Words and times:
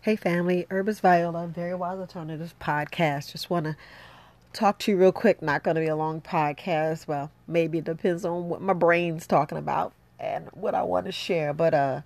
Hey 0.00 0.14
family, 0.14 0.64
Herbis 0.70 1.00
Viola, 1.00 1.48
Very 1.48 1.74
Wise 1.74 1.98
Alternatives 1.98 2.54
podcast. 2.60 3.32
Just 3.32 3.50
want 3.50 3.66
to 3.66 3.76
talk 4.52 4.78
to 4.78 4.92
you 4.92 4.96
real 4.96 5.10
quick. 5.10 5.42
Not 5.42 5.64
going 5.64 5.74
to 5.74 5.80
be 5.80 5.88
a 5.88 5.96
long 5.96 6.20
podcast. 6.20 7.08
Well, 7.08 7.32
maybe 7.48 7.78
it 7.78 7.84
depends 7.84 8.24
on 8.24 8.48
what 8.48 8.60
my 8.60 8.74
brain's 8.74 9.26
talking 9.26 9.58
about 9.58 9.92
and 10.20 10.48
what 10.52 10.76
I 10.76 10.84
want 10.84 11.06
to 11.06 11.12
share. 11.12 11.52
But 11.52 11.74
uh, 11.74 12.02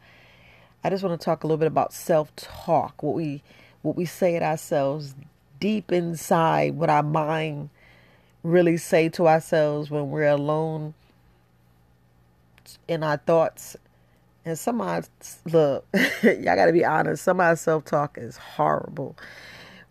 I 0.83 0.89
just 0.89 1.05
want 1.05 1.21
to 1.21 1.23
talk 1.23 1.45
a 1.45 1.47
little 1.47 1.59
bit 1.59 1.67
about 1.67 1.93
self-talk. 1.93 3.03
What 3.03 3.15
we 3.15 3.43
what 3.83 3.95
we 3.95 4.07
say 4.07 4.39
to 4.39 4.45
ourselves 4.47 5.15
deep 5.61 5.93
inside. 5.93 6.77
What 6.77 6.89
our 6.89 7.03
mind 7.03 7.69
really 8.43 8.79
say 8.79 9.11
to 9.11 9.29
ourselves 9.29 9.91
when 9.91 10.11
we're 10.11 10.29
alone 10.29 10.95
in 12.89 13.03
our 13.03 13.19
thoughts 13.19 13.77
and 14.45 14.59
some 14.59 14.81
of 14.81 15.09
look, 15.47 15.87
y'all 16.23 16.57
gotta 16.57 16.73
be 16.73 16.85
honest, 16.85 17.23
some 17.23 17.41
of 17.41 17.47
our 17.47 17.57
self 17.57 17.85
talk 17.85 18.19
is 18.19 18.37
horrible. 18.37 19.17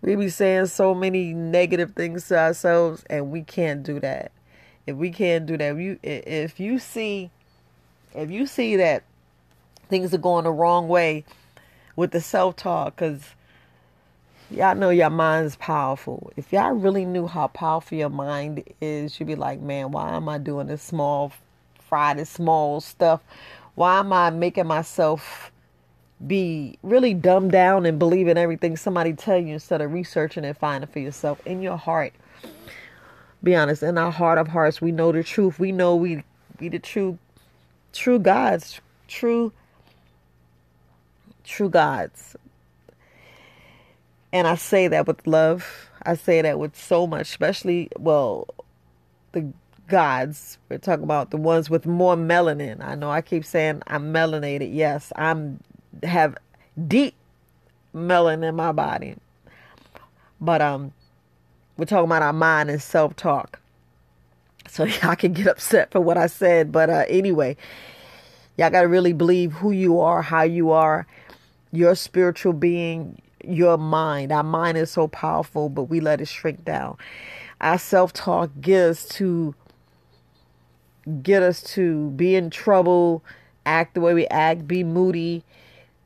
We 0.01 0.15
be 0.15 0.29
saying 0.29 0.65
so 0.67 0.95
many 0.95 1.33
negative 1.33 1.93
things 1.93 2.27
to 2.29 2.37
ourselves 2.37 3.03
and 3.09 3.31
we 3.31 3.43
can't 3.43 3.83
do 3.83 3.99
that. 3.99 4.31
If 4.87 4.95
we 4.95 5.11
can't 5.11 5.45
do 5.45 5.57
that, 5.57 5.77
you 5.77 5.99
if 6.03 6.59
you 6.59 6.79
see 6.79 7.29
if 8.13 8.29
you 8.29 8.45
see 8.45 8.75
that 8.77 9.03
things 9.89 10.13
are 10.13 10.17
going 10.17 10.43
the 10.43 10.51
wrong 10.51 10.87
way 10.87 11.23
with 11.95 12.11
the 12.11 12.21
self 12.21 12.55
talk, 12.55 12.95
because 12.95 13.21
y'all 14.49 14.75
know 14.75 14.89
your 14.89 15.09
mind 15.09 15.45
is 15.45 15.55
powerful. 15.55 16.31
If 16.35 16.51
y'all 16.51 16.73
really 16.73 17.05
knew 17.05 17.27
how 17.27 17.47
powerful 17.47 17.97
your 17.97 18.09
mind 18.09 18.63
is, 18.81 19.19
you'd 19.19 19.27
be 19.27 19.35
like, 19.35 19.61
man, 19.61 19.91
why 19.91 20.15
am 20.15 20.27
I 20.27 20.37
doing 20.39 20.67
this 20.67 20.81
small, 20.81 21.31
fried, 21.79 22.25
small 22.27 22.81
stuff 22.81 23.21
why 23.75 23.99
am 23.99 24.11
I 24.13 24.29
making 24.29 24.67
myself 24.67 25.51
be 26.25 26.77
really 26.83 27.13
dumbed 27.13 27.51
down 27.51 27.85
and 27.85 27.97
believing 27.97 28.37
everything 28.37 28.77
somebody 28.77 29.13
tell 29.13 29.37
you 29.37 29.53
instead 29.53 29.81
of 29.81 29.91
researching 29.91 30.45
and 30.45 30.57
finding 30.57 30.89
for 30.89 30.99
yourself 30.99 31.45
in 31.45 31.61
your 31.61 31.77
heart? 31.77 32.13
Be 33.43 33.55
honest, 33.55 33.81
in 33.81 33.97
our 33.97 34.11
heart 34.11 34.37
of 34.37 34.47
hearts, 34.47 34.81
we 34.81 34.91
know 34.91 35.11
the 35.11 35.23
truth. 35.23 35.59
We 35.59 35.71
know 35.71 35.95
we 35.95 36.23
be 36.59 36.69
the 36.69 36.79
true, 36.79 37.17
true 37.91 38.19
gods, 38.19 38.79
true, 39.07 39.51
true 41.43 41.69
gods. 41.69 42.35
And 44.31 44.47
I 44.47 44.55
say 44.55 44.87
that 44.87 45.07
with 45.07 45.25
love. 45.25 45.89
I 46.03 46.15
say 46.15 46.41
that 46.41 46.59
with 46.59 46.75
so 46.75 47.07
much, 47.07 47.29
especially 47.29 47.89
well, 47.97 48.47
the 49.31 49.51
gods. 49.91 50.57
We're 50.69 50.79
talking 50.79 51.03
about 51.03 51.31
the 51.31 51.37
ones 51.37 51.69
with 51.69 51.85
more 51.85 52.15
melanin. 52.15 52.83
I 52.83 52.95
know 52.95 53.11
I 53.11 53.21
keep 53.21 53.45
saying 53.45 53.83
I'm 53.87 54.13
melanated. 54.13 54.73
Yes, 54.73 55.11
I'm 55.17 55.59
have 56.01 56.37
deep 56.87 57.13
melanin 57.93 58.49
in 58.49 58.55
my 58.55 58.71
body. 58.71 59.17
But 60.39 60.61
um 60.61 60.93
we're 61.77 61.85
talking 61.85 62.05
about 62.05 62.23
our 62.23 62.33
mind 62.33 62.69
and 62.69 62.81
self-talk. 62.81 63.59
So 64.69 64.85
y'all 65.03 65.15
can 65.15 65.33
get 65.33 65.47
upset 65.47 65.91
for 65.91 65.99
what 65.99 66.17
I 66.17 66.27
said, 66.27 66.71
but 66.71 66.89
uh 66.89 67.03
anyway, 67.09 67.57
y'all 68.57 68.69
got 68.69 68.81
to 68.81 68.87
really 68.87 69.13
believe 69.13 69.51
who 69.51 69.71
you 69.71 69.99
are, 69.99 70.21
how 70.21 70.43
you 70.43 70.71
are, 70.71 71.05
your 71.73 71.95
spiritual 71.95 72.53
being, 72.53 73.21
your 73.43 73.77
mind. 73.77 74.31
Our 74.31 74.43
mind 74.43 74.77
is 74.77 74.89
so 74.89 75.09
powerful, 75.09 75.67
but 75.67 75.83
we 75.83 75.99
let 75.99 76.21
it 76.21 76.29
shrink 76.29 76.63
down. 76.63 76.97
Our 77.59 77.77
self 77.77 78.13
talk 78.13 78.51
gives 78.61 79.05
to 79.09 79.53
get 81.21 81.41
us 81.41 81.61
to 81.73 82.09
be 82.11 82.35
in 82.35 82.49
trouble, 82.49 83.23
act 83.65 83.93
the 83.93 84.01
way 84.01 84.13
we 84.13 84.27
act, 84.27 84.67
be 84.67 84.83
moody, 84.83 85.43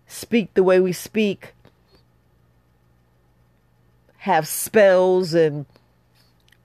speak 0.07 0.53
the 0.53 0.63
way 0.63 0.79
we 0.79 0.91
speak, 0.91 1.53
have 4.17 4.47
spells 4.47 5.33
and 5.33 5.65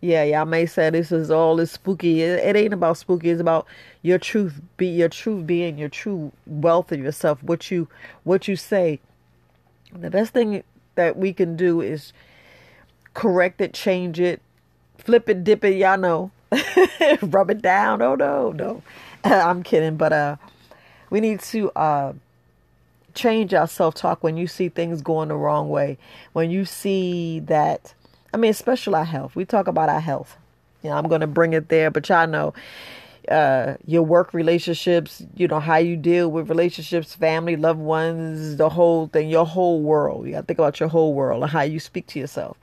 yeah, 0.00 0.24
y'all 0.24 0.46
may 0.46 0.64
say 0.64 0.88
this 0.88 1.12
is 1.12 1.30
all 1.30 1.56
this 1.56 1.72
spooky. 1.72 2.22
It, 2.22 2.38
it, 2.38 2.56
ain't 2.56 2.72
about 2.72 2.96
spooky. 2.96 3.28
It's 3.28 3.40
about 3.40 3.66
your 4.00 4.18
truth. 4.18 4.58
Be 4.78 4.86
your 4.86 5.10
truth 5.10 5.46
being 5.46 5.76
your 5.76 5.90
true 5.90 6.32
wealth 6.46 6.90
of 6.90 7.00
yourself. 7.00 7.42
What 7.42 7.70
you 7.70 7.86
what 8.24 8.48
you 8.48 8.56
say. 8.56 8.98
The 9.92 10.10
best 10.10 10.32
thing 10.32 10.62
that 10.94 11.18
we 11.18 11.34
can 11.34 11.54
do 11.54 11.82
is 11.82 12.14
correct 13.12 13.60
it, 13.60 13.74
change 13.74 14.18
it, 14.18 14.40
flip 14.96 15.28
it, 15.28 15.44
dip 15.44 15.64
it. 15.64 15.76
Y'all 15.76 15.98
know. 15.98 16.30
rub 17.22 17.50
it 17.50 17.62
down. 17.62 18.02
Oh 18.02 18.14
no, 18.14 18.52
no. 18.52 18.82
I'm 19.24 19.62
kidding, 19.62 19.96
but 19.96 20.12
uh 20.12 20.36
we 21.10 21.20
need 21.20 21.40
to 21.40 21.70
uh 21.72 22.12
change 23.14 23.52
our 23.54 23.66
self-talk 23.66 24.22
when 24.22 24.36
you 24.36 24.46
see 24.46 24.68
things 24.68 25.02
going 25.02 25.28
the 25.28 25.36
wrong 25.36 25.68
way. 25.68 25.98
When 26.32 26.50
you 26.50 26.64
see 26.64 27.40
that 27.40 27.94
I 28.32 28.36
mean, 28.36 28.50
especially 28.50 28.94
our 28.94 29.04
health. 29.04 29.34
We 29.34 29.44
talk 29.44 29.66
about 29.66 29.88
our 29.88 30.00
health. 30.00 30.36
You 30.82 30.90
know, 30.90 30.96
I'm 30.96 31.08
going 31.08 31.20
to 31.20 31.26
bring 31.26 31.52
it 31.52 31.68
there, 31.68 31.90
but 31.90 32.08
y'all 32.08 32.26
know 32.26 32.54
uh, 33.28 33.74
your 33.86 34.02
work 34.02 34.32
relationships, 34.32 35.22
you 35.36 35.46
know, 35.46 35.60
how 35.60 35.76
you 35.76 35.96
deal 35.96 36.30
with 36.30 36.48
relationships, 36.48 37.14
family, 37.14 37.56
loved 37.56 37.80
ones, 37.80 38.56
the 38.56 38.68
whole 38.68 39.08
thing, 39.08 39.28
your 39.28 39.46
whole 39.46 39.80
world. 39.80 40.26
You 40.26 40.32
got 40.32 40.40
to 40.40 40.46
think 40.46 40.58
about 40.58 40.80
your 40.80 40.88
whole 40.88 41.14
world 41.14 41.42
and 41.42 41.50
how 41.52 41.62
you 41.62 41.80
speak 41.80 42.06
to 42.08 42.18
yourself. 42.18 42.56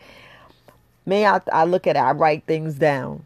May 1.06 1.26
I, 1.26 1.42
I 1.54 1.64
look 1.66 1.88
at 1.88 1.96
it, 1.96 2.00
I 2.00 2.12
write 2.12 2.44
things 2.46 2.76
down. 2.76 3.26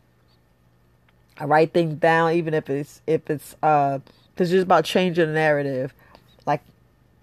I 1.41 1.46
write 1.46 1.74
things 1.74 1.96
down, 1.96 2.34
even 2.34 2.53
if 2.53 2.69
it's 2.69 3.02
if 3.07 3.28
it's 3.28 3.56
uh, 3.63 3.97
it's 4.38 4.52
just 4.52 4.63
about 4.63 4.85
changing 4.85 5.25
the 5.25 5.34
narrative. 5.34 5.91
Like 6.46 6.62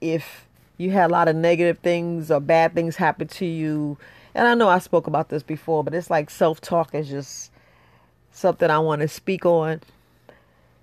if 0.00 0.48
you 0.76 0.90
had 0.90 1.10
a 1.10 1.12
lot 1.12 1.28
of 1.28 1.36
negative 1.36 1.78
things 1.78 2.28
or 2.28 2.40
bad 2.40 2.74
things 2.74 2.96
happen 2.96 3.28
to 3.28 3.46
you, 3.46 3.96
and 4.34 4.48
I 4.48 4.54
know 4.54 4.68
I 4.68 4.80
spoke 4.80 5.06
about 5.06 5.28
this 5.28 5.44
before, 5.44 5.84
but 5.84 5.94
it's 5.94 6.10
like 6.10 6.30
self 6.30 6.60
talk 6.60 6.96
is 6.96 7.08
just 7.08 7.52
something 8.32 8.68
I 8.68 8.80
want 8.80 9.02
to 9.02 9.08
speak 9.08 9.46
on 9.46 9.82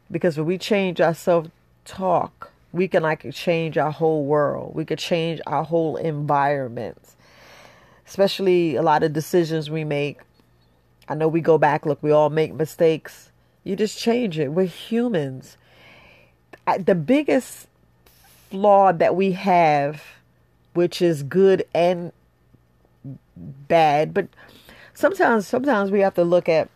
because 0.09 0.37
when 0.37 0.45
we 0.45 0.57
change 0.57 1.01
our 1.01 1.13
self 1.13 1.47
talk, 1.83 2.53
we 2.71 2.87
can 2.87 3.03
like 3.03 3.29
change 3.33 3.77
our 3.77 3.91
whole 3.91 4.23
world. 4.23 4.73
We 4.75 4.85
could 4.85 4.99
change 4.99 5.41
our 5.45 5.65
whole 5.65 5.97
environment. 5.97 7.01
Especially 8.07 8.77
a 8.77 8.81
lot 8.81 9.03
of 9.03 9.11
decisions 9.11 9.69
we 9.69 9.83
make 9.83 10.19
I 11.07 11.15
know 11.15 11.27
we 11.27 11.41
go 11.41 11.57
back, 11.57 11.85
look, 11.85 12.01
we 12.01 12.11
all 12.11 12.29
make 12.29 12.53
mistakes. 12.53 13.31
You 13.63 13.75
just 13.75 13.97
change 13.97 14.39
it. 14.39 14.49
We're 14.49 14.65
humans. 14.65 15.57
The 16.79 16.95
biggest 16.95 17.67
flaw 18.49 18.91
that 18.91 19.15
we 19.15 19.33
have, 19.33 20.03
which 20.73 21.01
is 21.01 21.23
good 21.23 21.65
and 21.73 22.11
bad, 23.35 24.13
but 24.13 24.27
sometimes 24.93 25.47
sometimes 25.47 25.91
we 25.91 25.99
have 25.99 26.15
to 26.15 26.23
look 26.23 26.49
at 26.49 26.69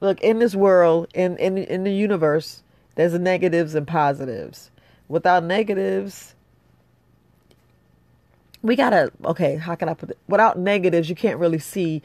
look 0.00 0.20
in 0.20 0.38
this 0.38 0.54
world, 0.54 1.08
in 1.14 1.36
in 1.38 1.58
in 1.58 1.84
the 1.84 1.92
universe, 1.92 2.62
there's 2.94 3.14
negatives 3.14 3.74
and 3.74 3.86
positives. 3.86 4.70
Without 5.08 5.42
negatives, 5.44 6.34
we 8.62 8.76
gotta 8.76 9.10
okay, 9.24 9.56
how 9.56 9.74
can 9.74 9.88
I 9.88 9.94
put 9.94 10.10
it? 10.10 10.18
Without 10.28 10.58
negatives, 10.58 11.08
you 11.08 11.16
can't 11.16 11.38
really 11.38 11.58
see 11.58 12.02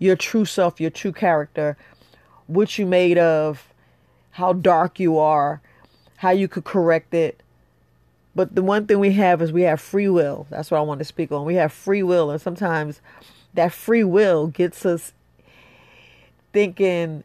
your 0.00 0.16
true 0.16 0.44
self, 0.44 0.80
your 0.80 0.90
true 0.90 1.12
character, 1.12 1.76
what 2.48 2.76
you 2.78 2.86
made 2.86 3.18
of, 3.18 3.72
how 4.32 4.52
dark 4.52 4.98
you 4.98 5.18
are, 5.18 5.60
how 6.16 6.30
you 6.30 6.48
could 6.48 6.64
correct 6.64 7.14
it. 7.14 7.40
But 8.34 8.54
the 8.54 8.62
one 8.62 8.86
thing 8.86 8.98
we 8.98 9.12
have 9.12 9.42
is 9.42 9.52
we 9.52 9.62
have 9.62 9.80
free 9.80 10.08
will. 10.08 10.46
That's 10.50 10.70
what 10.70 10.78
I 10.78 10.82
want 10.82 10.98
to 10.98 11.04
speak 11.04 11.30
on. 11.30 11.44
We 11.44 11.56
have 11.56 11.72
free 11.72 12.02
will, 12.02 12.30
and 12.30 12.40
sometimes 12.40 13.00
that 13.54 13.72
free 13.72 14.04
will 14.04 14.48
gets 14.48 14.84
us 14.86 15.12
thinking 16.52 17.22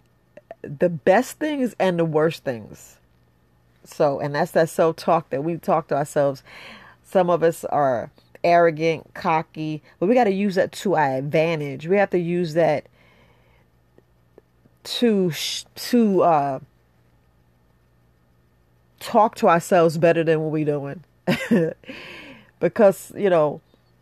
the 0.62 0.90
best 0.90 1.40
things 1.40 1.76
and 1.80 1.98
the 1.98 2.06
worst 2.06 2.44
things. 2.44 2.98
So, 3.84 4.20
and 4.20 4.36
that's 4.36 4.52
that 4.52 4.70
self 4.70 4.96
talk 4.98 5.30
that 5.30 5.44
we 5.44 5.58
talk 5.58 5.88
to 5.88 5.96
ourselves. 5.96 6.44
Some 7.04 7.30
of 7.30 7.44
us 7.44 7.64
are 7.66 8.12
arrogant, 8.46 9.14
cocky, 9.14 9.82
but 10.00 10.08
we 10.08 10.16
got 10.16 10.26
to 10.26 10.32
use 10.32 10.56
that 10.56 10.72
to 10.72 10.96
our 10.96 11.18
advantage. 11.18 11.88
We 11.88 11.98
have 11.98 12.12
to 12.12 12.20
use 12.20 12.54
that 12.54 12.86
to 14.84 15.32
to 15.76 16.22
uh, 16.22 16.60
talk 19.00 19.36
to 19.36 19.50
ourselves 19.50 19.98
better 19.98 20.24
than 20.24 20.42
what 20.42 20.52
we're 20.52 20.66
doing. 20.66 21.04
because, 22.60 23.12
you 23.18 23.30
know, 23.30 23.62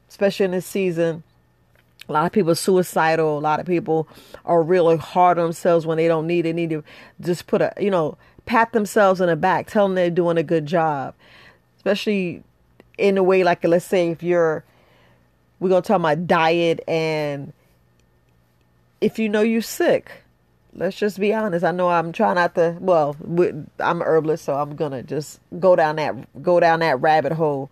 especially 0.09 0.45
in 0.45 0.51
this 0.51 0.65
season, 0.65 1.23
a 2.07 2.11
lot 2.11 2.25
of 2.25 2.31
people 2.31 2.51
are 2.51 2.55
suicidal. 2.55 3.37
A 3.37 3.39
lot 3.39 3.59
of 3.59 3.65
people 3.65 4.07
are 4.45 4.61
really 4.61 4.97
hard 4.97 5.39
on 5.39 5.45
themselves 5.45 5.85
when 5.85 5.97
they 5.97 6.07
don't 6.07 6.27
need 6.27 6.43
They 6.43 6.53
Need 6.53 6.71
to 6.71 6.83
just 7.21 7.47
put 7.47 7.61
a, 7.61 7.73
you 7.79 7.89
know, 7.89 8.17
pat 8.45 8.73
themselves 8.73 9.21
in 9.21 9.27
the 9.27 9.35
back, 9.37 9.67
tell 9.67 9.87
them 9.87 9.95
they're 9.95 10.09
doing 10.09 10.37
a 10.37 10.43
good 10.43 10.65
job. 10.65 11.13
Especially 11.77 12.43
in 12.97 13.17
a 13.17 13.23
way 13.23 13.43
like 13.43 13.63
let's 13.63 13.85
say 13.85 14.09
if 14.09 14.23
you're 14.23 14.63
we're 15.59 15.69
gonna 15.69 15.81
talk 15.81 15.99
about 15.99 16.27
diet 16.27 16.81
and 16.87 17.53
if 19.01 19.19
you 19.19 19.29
know 19.29 19.41
you're 19.41 19.61
sick 19.61 20.11
let's 20.75 20.97
just 20.97 21.19
be 21.19 21.33
honest 21.33 21.63
i 21.65 21.71
know 21.71 21.89
i'm 21.89 22.11
trying 22.11 22.35
not 22.35 22.55
to 22.55 22.77
well 22.79 23.15
i'm 23.79 24.01
herbalist 24.01 24.45
so 24.45 24.55
i'm 24.55 24.75
gonna 24.75 25.03
just 25.03 25.39
go 25.59 25.75
down 25.75 25.97
that 25.97 26.43
go 26.43 26.59
down 26.59 26.79
that 26.79 26.99
rabbit 27.01 27.31
hole 27.31 27.69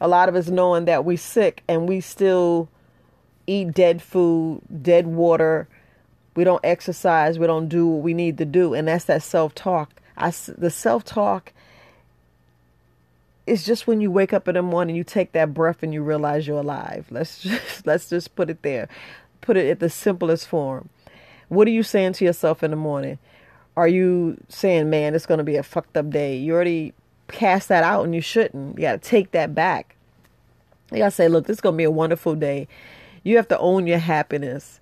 A 0.00 0.08
lot 0.08 0.28
of 0.28 0.34
us 0.34 0.48
knowing 0.48 0.86
that 0.86 1.04
we're 1.04 1.18
sick 1.18 1.62
and 1.68 1.88
we 1.88 2.00
still 2.00 2.68
eat 3.46 3.72
dead 3.74 4.00
food, 4.00 4.62
dead 4.82 5.06
water. 5.06 5.68
We 6.36 6.44
don't 6.44 6.64
exercise. 6.64 7.38
We 7.38 7.46
don't 7.46 7.68
do 7.68 7.86
what 7.86 8.02
we 8.02 8.14
need 8.14 8.38
to 8.38 8.46
do, 8.46 8.72
and 8.72 8.88
that's 8.88 9.04
that 9.06 9.22
self 9.22 9.54
talk. 9.54 10.00
I 10.16 10.32
the 10.56 10.70
self 10.70 11.04
is 13.50 13.64
just 13.66 13.86
when 13.86 14.00
you 14.00 14.10
wake 14.10 14.32
up 14.32 14.46
in 14.46 14.54
the 14.54 14.62
morning, 14.62 14.94
you 14.94 15.02
take 15.02 15.32
that 15.32 15.52
breath 15.52 15.82
and 15.82 15.92
you 15.92 16.02
realize 16.02 16.46
you're 16.46 16.60
alive. 16.60 17.06
Let's 17.10 17.38
just 17.42 17.86
let's 17.86 18.08
just 18.08 18.34
put 18.36 18.48
it 18.48 18.62
there. 18.62 18.88
Put 19.40 19.56
it 19.56 19.68
at 19.68 19.80
the 19.80 19.90
simplest 19.90 20.46
form. 20.46 20.88
What 21.48 21.66
are 21.66 21.72
you 21.72 21.82
saying 21.82 22.12
to 22.14 22.24
yourself 22.24 22.62
in 22.62 22.70
the 22.70 22.76
morning? 22.76 23.18
Are 23.76 23.88
you 23.88 24.36
saying, 24.48 24.88
"Man, 24.88 25.14
it's 25.14 25.26
going 25.26 25.38
to 25.38 25.44
be 25.44 25.56
a 25.56 25.62
fucked 25.62 25.96
up 25.96 26.10
day"? 26.10 26.36
You 26.36 26.54
already 26.54 26.94
cast 27.28 27.68
that 27.68 27.82
out, 27.82 28.04
and 28.04 28.14
you 28.14 28.20
shouldn't. 28.20 28.78
You 28.78 28.82
got 28.82 29.02
to 29.02 29.08
take 29.08 29.32
that 29.32 29.54
back. 29.54 29.96
You 30.92 30.98
got 30.98 31.06
to 31.06 31.10
say, 31.10 31.28
"Look, 31.28 31.46
this 31.46 31.56
is 31.56 31.60
going 31.60 31.74
to 31.74 31.78
be 31.78 31.84
a 31.84 31.90
wonderful 31.90 32.34
day." 32.34 32.68
You 33.22 33.36
have 33.36 33.48
to 33.48 33.58
own 33.58 33.86
your 33.86 33.98
happiness 33.98 34.80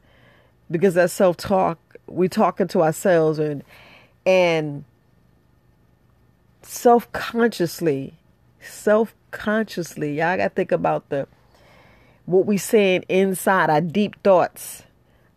because 0.70 0.94
that 0.94 1.10
self 1.10 1.36
talk, 1.36 1.78
we 2.06 2.28
talking 2.28 2.68
to 2.68 2.82
ourselves 2.82 3.38
and 3.38 3.64
and 4.26 4.84
self 6.62 7.10
consciously, 7.12 8.14
self 8.60 9.14
consciously, 9.30 10.18
y'all 10.18 10.36
gotta 10.36 10.50
think 10.50 10.72
about 10.72 11.08
the 11.08 11.26
what 12.26 12.46
we 12.46 12.58
saying 12.58 13.04
inside 13.08 13.70
our 13.70 13.80
deep 13.80 14.22
thoughts. 14.22 14.82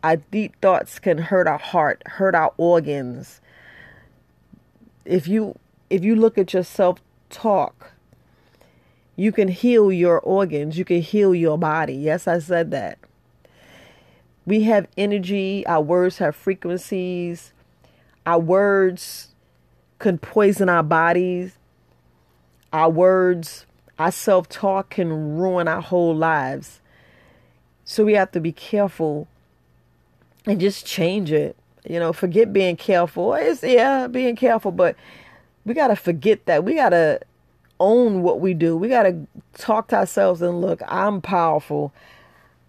Our 0.04 0.18
deep 0.18 0.60
thoughts 0.62 1.00
can 1.00 1.18
hurt 1.18 1.48
our 1.48 1.58
heart, 1.58 2.04
hurt 2.06 2.36
our 2.36 2.54
organs. 2.58 3.40
If 5.06 5.28
you 5.28 5.58
if 5.90 6.04
you 6.04 6.16
look 6.16 6.38
at 6.38 6.54
your 6.54 6.64
self 6.64 7.00
talk, 7.30 7.94
you 9.16 9.32
can 9.32 9.48
heal 9.48 9.92
your 9.92 10.20
organs, 10.20 10.78
you 10.78 10.86
can 10.86 11.02
heal 11.02 11.36
your 11.36 11.58
body. 11.58 11.94
Yes, 11.94 12.28
I 12.28 12.40
said 12.40 12.72
that. 12.72 12.98
We 14.46 14.64
have 14.64 14.88
energy, 14.98 15.66
our 15.68 15.82
words 15.82 16.18
have 16.18 16.36
frequencies, 16.36 17.54
our 18.26 18.40
words 18.40 19.30
can 20.00 20.18
poison 20.18 20.68
our 20.68 20.84
bodies, 20.84 21.58
our 22.74 22.90
words, 22.90 23.66
our 24.00 24.12
self 24.12 24.50
talk 24.50 24.92
can 24.92 25.38
ruin 25.38 25.68
our 25.68 25.82
whole 25.82 26.16
lives. 26.16 26.80
So 27.84 28.06
we 28.06 28.14
have 28.14 28.32
to 28.32 28.40
be 28.40 28.52
careful 28.52 29.28
and 30.46 30.60
just 30.60 30.86
change 30.86 31.32
it. 31.32 31.56
You 31.88 32.00
know, 32.00 32.14
forget 32.14 32.54
being 32.54 32.78
careful. 32.78 33.34
It's 33.34 33.64
yeah, 33.64 34.08
being 34.08 34.36
careful, 34.36 34.72
but 34.72 34.96
we 35.66 35.74
gotta 35.74 35.96
forget 35.96 36.46
that. 36.46 36.64
We 36.64 36.76
gotta 36.76 37.22
own 37.82 38.22
what 38.22 38.40
we 38.40 38.54
do. 38.54 38.78
We 38.78 38.88
got 38.88 39.04
to 39.04 39.28
talk 39.58 39.90
to 39.90 39.98
ourselves 39.98 40.42
and 40.42 40.62
look, 40.62 40.82
I'm 40.88 41.20
powerful. 41.20 41.92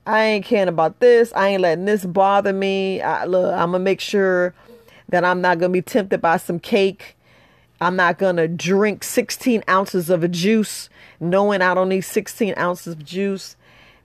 I 0.05 0.25
ain't 0.25 0.45
caring 0.45 0.69
about 0.69 0.99
this. 0.99 1.33
I 1.37 1.51
ain't 1.51 1.63
letting 1.63 1.85
this 1.85 2.05
bother 2.05 2.53
me. 2.53 3.01
I, 3.01 3.25
look, 3.27 3.53
I'm 3.53 3.71
going 3.71 3.81
to 3.81 3.85
make 3.85 4.01
sure 4.01 4.53
that 5.11 5.25
I'm 5.25 5.41
not 5.41 5.59
going 5.59 5.71
to 5.71 5.73
be 5.73 5.83
tempted 5.83 6.21
by 6.21 6.39
some 6.39 6.59
cake. 6.59 7.17
I'm 7.83 7.97
not 7.97 8.17
going 8.17 8.37
to 8.37 8.47
drink 8.47 9.03
16 9.03 9.65
ounces 9.69 10.09
of 10.09 10.23
a 10.23 10.29
juice 10.29 10.89
knowing 11.19 11.63
I 11.63 11.75
don't 11.75 11.89
need 11.89 12.03
16 12.03 12.55
ounces 12.57 12.93
of 12.93 13.05
juice. 13.05 13.57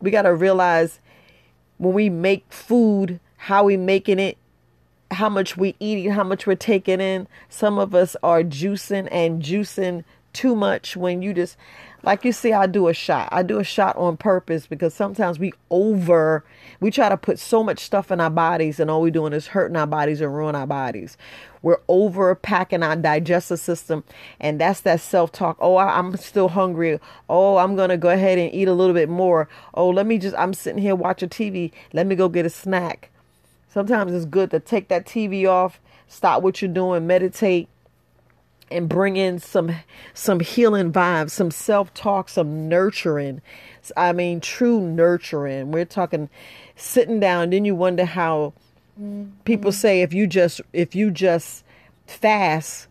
We 0.01 0.09
got 0.09 0.23
to 0.23 0.33
realize 0.33 0.99
when 1.77 1.93
we 1.93 2.09
make 2.09 2.51
food, 2.51 3.19
how 3.35 3.65
we 3.65 3.77
making 3.77 4.17
it, 4.17 4.39
how 5.11 5.29
much 5.29 5.57
we 5.57 5.75
eating, 5.79 6.09
how 6.09 6.23
much 6.23 6.47
we're 6.47 6.55
taking 6.55 6.99
in. 6.99 7.27
Some 7.49 7.77
of 7.77 7.93
us 7.93 8.15
are 8.23 8.41
juicing 8.41 9.07
and 9.11 9.43
juicing 9.43 10.03
too 10.33 10.55
much 10.55 10.97
when 10.97 11.21
you 11.21 11.35
just 11.35 11.55
like 12.03 12.23
you 12.23 12.31
see 12.31 12.53
I 12.53 12.67
do 12.67 12.87
a 12.87 12.93
shot. 12.93 13.29
I 13.31 13.43
do 13.43 13.59
a 13.59 13.63
shot 13.63 13.95
on 13.97 14.17
purpose 14.17 14.67
because 14.67 14.93
sometimes 14.93 15.39
we 15.39 15.53
over 15.69 16.45
we 16.79 16.91
try 16.91 17.09
to 17.09 17.17
put 17.17 17.39
so 17.39 17.63
much 17.63 17.79
stuff 17.79 18.11
in 18.11 18.21
our 18.21 18.29
bodies 18.29 18.79
and 18.79 18.89
all 18.89 19.01
we're 19.01 19.11
doing 19.11 19.33
is 19.33 19.47
hurting 19.47 19.75
our 19.75 19.87
bodies 19.87 20.21
and 20.21 20.33
ruin 20.33 20.55
our 20.55 20.67
bodies. 20.67 21.17
We're 21.61 21.81
over 21.87 22.33
packing 22.35 22.83
our 22.83 22.95
digestive 22.95 23.59
system 23.59 24.03
and 24.39 24.61
that's 24.61 24.81
that 24.81 25.01
self-talk. 25.01 25.57
Oh, 25.59 25.75
I, 25.75 25.97
I'm 25.97 26.15
still 26.17 26.49
hungry. 26.49 26.99
Oh, 27.29 27.57
I'm 27.57 27.75
going 27.75 27.89
to 27.89 27.97
go 27.97 28.09
ahead 28.09 28.37
and 28.37 28.53
eat 28.53 28.67
a 28.67 28.73
little 28.73 28.93
bit 28.93 29.09
more. 29.09 29.49
Oh, 29.73 29.89
let 29.89 30.05
me 30.05 30.17
just 30.17 30.35
I'm 30.37 30.53
sitting 30.53 30.81
here 30.81 30.95
watching 30.95 31.29
TV. 31.29 31.71
Let 31.93 32.07
me 32.07 32.15
go 32.15 32.29
get 32.29 32.45
a 32.45 32.49
snack. 32.49 33.09
Sometimes 33.69 34.13
it's 34.13 34.25
good 34.25 34.51
to 34.51 34.59
take 34.59 34.87
that 34.87 35.05
TV 35.05 35.47
off, 35.47 35.79
stop 36.07 36.41
what 36.41 36.61
you're 36.61 36.71
doing, 36.71 37.05
meditate 37.05 37.69
and 38.71 38.89
bring 38.89 39.17
in 39.17 39.39
some 39.39 39.75
some 40.13 40.39
healing 40.39 40.91
vibes, 40.91 41.31
some 41.31 41.51
self-talk, 41.51 42.29
some 42.29 42.67
nurturing. 42.67 43.41
I 43.95 44.11
mean, 44.11 44.41
true 44.41 44.81
nurturing. 44.81 45.71
We're 45.71 45.85
talking 45.85 46.29
sitting 46.75 47.19
down. 47.19 47.51
Then 47.51 47.65
you 47.65 47.75
wonder 47.75 48.05
how 48.05 48.53
mm-hmm. 48.99 49.29
people 49.45 49.71
say 49.71 50.01
if 50.01 50.13
you 50.13 50.27
just 50.27 50.61
if 50.73 50.95
you 50.95 51.11
just 51.11 51.63
fast, 52.05 52.87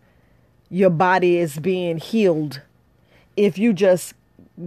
your 0.69 0.89
body 0.89 1.37
is 1.37 1.57
being 1.59 1.97
healed. 1.97 2.61
If 3.35 3.57
you 3.57 3.73
just 3.73 4.13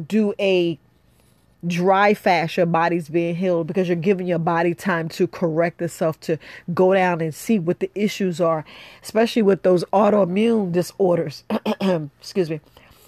do 0.07 0.35
a 0.39 0.79
dry 1.67 2.15
fast, 2.15 2.57
your 2.57 2.67
body's 2.67 3.09
being 3.09 3.37
healed 3.37 3.67
because 3.67 3.89
you're 3.89 3.97
giving 3.97 4.27
your 4.27 4.39
body 4.39 4.75
time 4.75 5.09
to 5.11 5.27
correct 5.27 5.83
itself, 5.83 6.19
to 6.21 6.39
go 6.73 6.95
down 6.95 7.21
and 7.21 7.35
see 7.35 7.59
what 7.59 7.81
the 7.81 7.91
issues 7.95 8.41
are, 8.41 8.65
especially 9.03 9.43
with 9.43 9.63
those 9.63 9.85
autoimmune 9.93 10.73
disorders. 10.73 11.45
Excuse 12.21 12.51
me. 12.51 12.61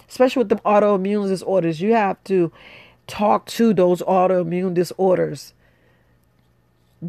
Especially 0.07 0.41
with 0.41 0.49
the 0.49 0.57
autoimmune 0.57 1.27
disorders, 1.27 1.81
you 1.81 1.93
have 1.93 2.23
to 2.25 2.51
talk 3.07 3.45
to 3.47 3.73
those 3.73 4.01
autoimmune 4.03 4.73
disorders 4.73 5.53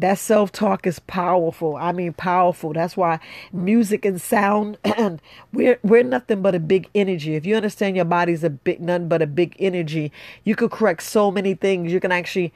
that 0.01 0.17
self 0.19 0.51
talk 0.51 0.85
is 0.85 0.99
powerful. 0.99 1.75
I 1.75 1.91
mean, 1.91 2.13
powerful. 2.13 2.73
That's 2.73 2.97
why 2.97 3.19
music 3.53 4.05
and 4.05 4.21
sound, 4.21 4.77
we're 5.53 5.79
we're 5.83 6.03
nothing 6.03 6.41
but 6.41 6.55
a 6.55 6.59
big 6.59 6.89
energy. 6.93 7.35
If 7.35 7.45
you 7.45 7.55
understand 7.55 7.95
your 7.95 8.05
body's 8.05 8.43
a 8.43 8.49
big, 8.49 8.81
nothing 8.81 9.07
but 9.07 9.21
a 9.21 9.27
big 9.27 9.55
energy, 9.59 10.11
you 10.43 10.55
could 10.55 10.71
correct 10.71 11.03
so 11.03 11.31
many 11.31 11.53
things. 11.53 11.91
You 11.91 11.99
can 11.99 12.11
actually 12.11 12.53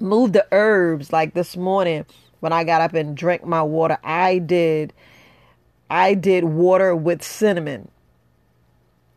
move 0.00 0.32
the 0.32 0.46
herbs. 0.52 1.12
Like 1.12 1.34
this 1.34 1.56
morning, 1.56 2.06
when 2.40 2.52
I 2.52 2.64
got 2.64 2.80
up 2.80 2.94
and 2.94 3.16
drank 3.16 3.44
my 3.44 3.62
water, 3.62 3.98
I 4.02 4.38
did, 4.38 4.92
I 5.90 6.14
did 6.14 6.44
water 6.44 6.94
with 6.94 7.22
cinnamon. 7.22 7.90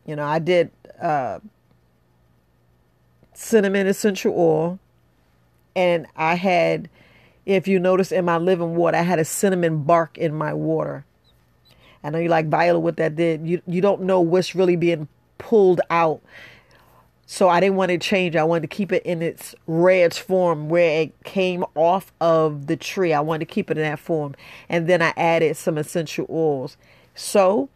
You 0.06 0.16
know, 0.16 0.24
I 0.24 0.38
did 0.38 0.70
uh, 1.00 1.40
cinnamon 3.34 3.86
essential 3.86 4.34
oil, 4.34 4.78
and 5.78 6.08
I 6.16 6.34
had 6.34 6.90
if 7.46 7.68
you 7.68 7.78
notice 7.78 8.10
in 8.10 8.24
my 8.24 8.36
living 8.36 8.74
water, 8.74 8.96
I 8.96 9.02
had 9.02 9.20
a 9.20 9.24
cinnamon 9.24 9.84
bark 9.84 10.18
in 10.18 10.34
my 10.34 10.52
water. 10.52 11.04
I 12.02 12.10
know 12.10 12.18
you 12.18 12.28
like 12.28 12.48
Viola 12.48 12.80
what 12.80 12.96
that 12.96 13.14
did. 13.14 13.46
You 13.46 13.62
you 13.66 13.80
don't 13.80 14.02
know 14.02 14.20
what's 14.20 14.56
really 14.56 14.74
being 14.74 15.06
pulled 15.38 15.80
out. 15.88 16.20
So 17.26 17.48
I 17.48 17.60
didn't 17.60 17.76
want 17.76 17.90
to 17.90 17.98
change. 17.98 18.34
I 18.34 18.42
wanted 18.42 18.62
to 18.62 18.76
keep 18.76 18.90
it 18.90 19.04
in 19.04 19.22
its 19.22 19.54
rarest 19.66 20.20
form 20.20 20.68
where 20.68 21.02
it 21.02 21.24
came 21.24 21.64
off 21.76 22.12
of 22.20 22.66
the 22.66 22.76
tree. 22.76 23.12
I 23.12 23.20
wanted 23.20 23.46
to 23.46 23.54
keep 23.54 23.70
it 23.70 23.76
in 23.76 23.84
that 23.84 23.98
form. 24.00 24.34
And 24.68 24.88
then 24.88 25.00
I 25.02 25.12
added 25.16 25.56
some 25.56 25.78
essential 25.78 26.26
oils. 26.30 26.76
So, 27.14 27.68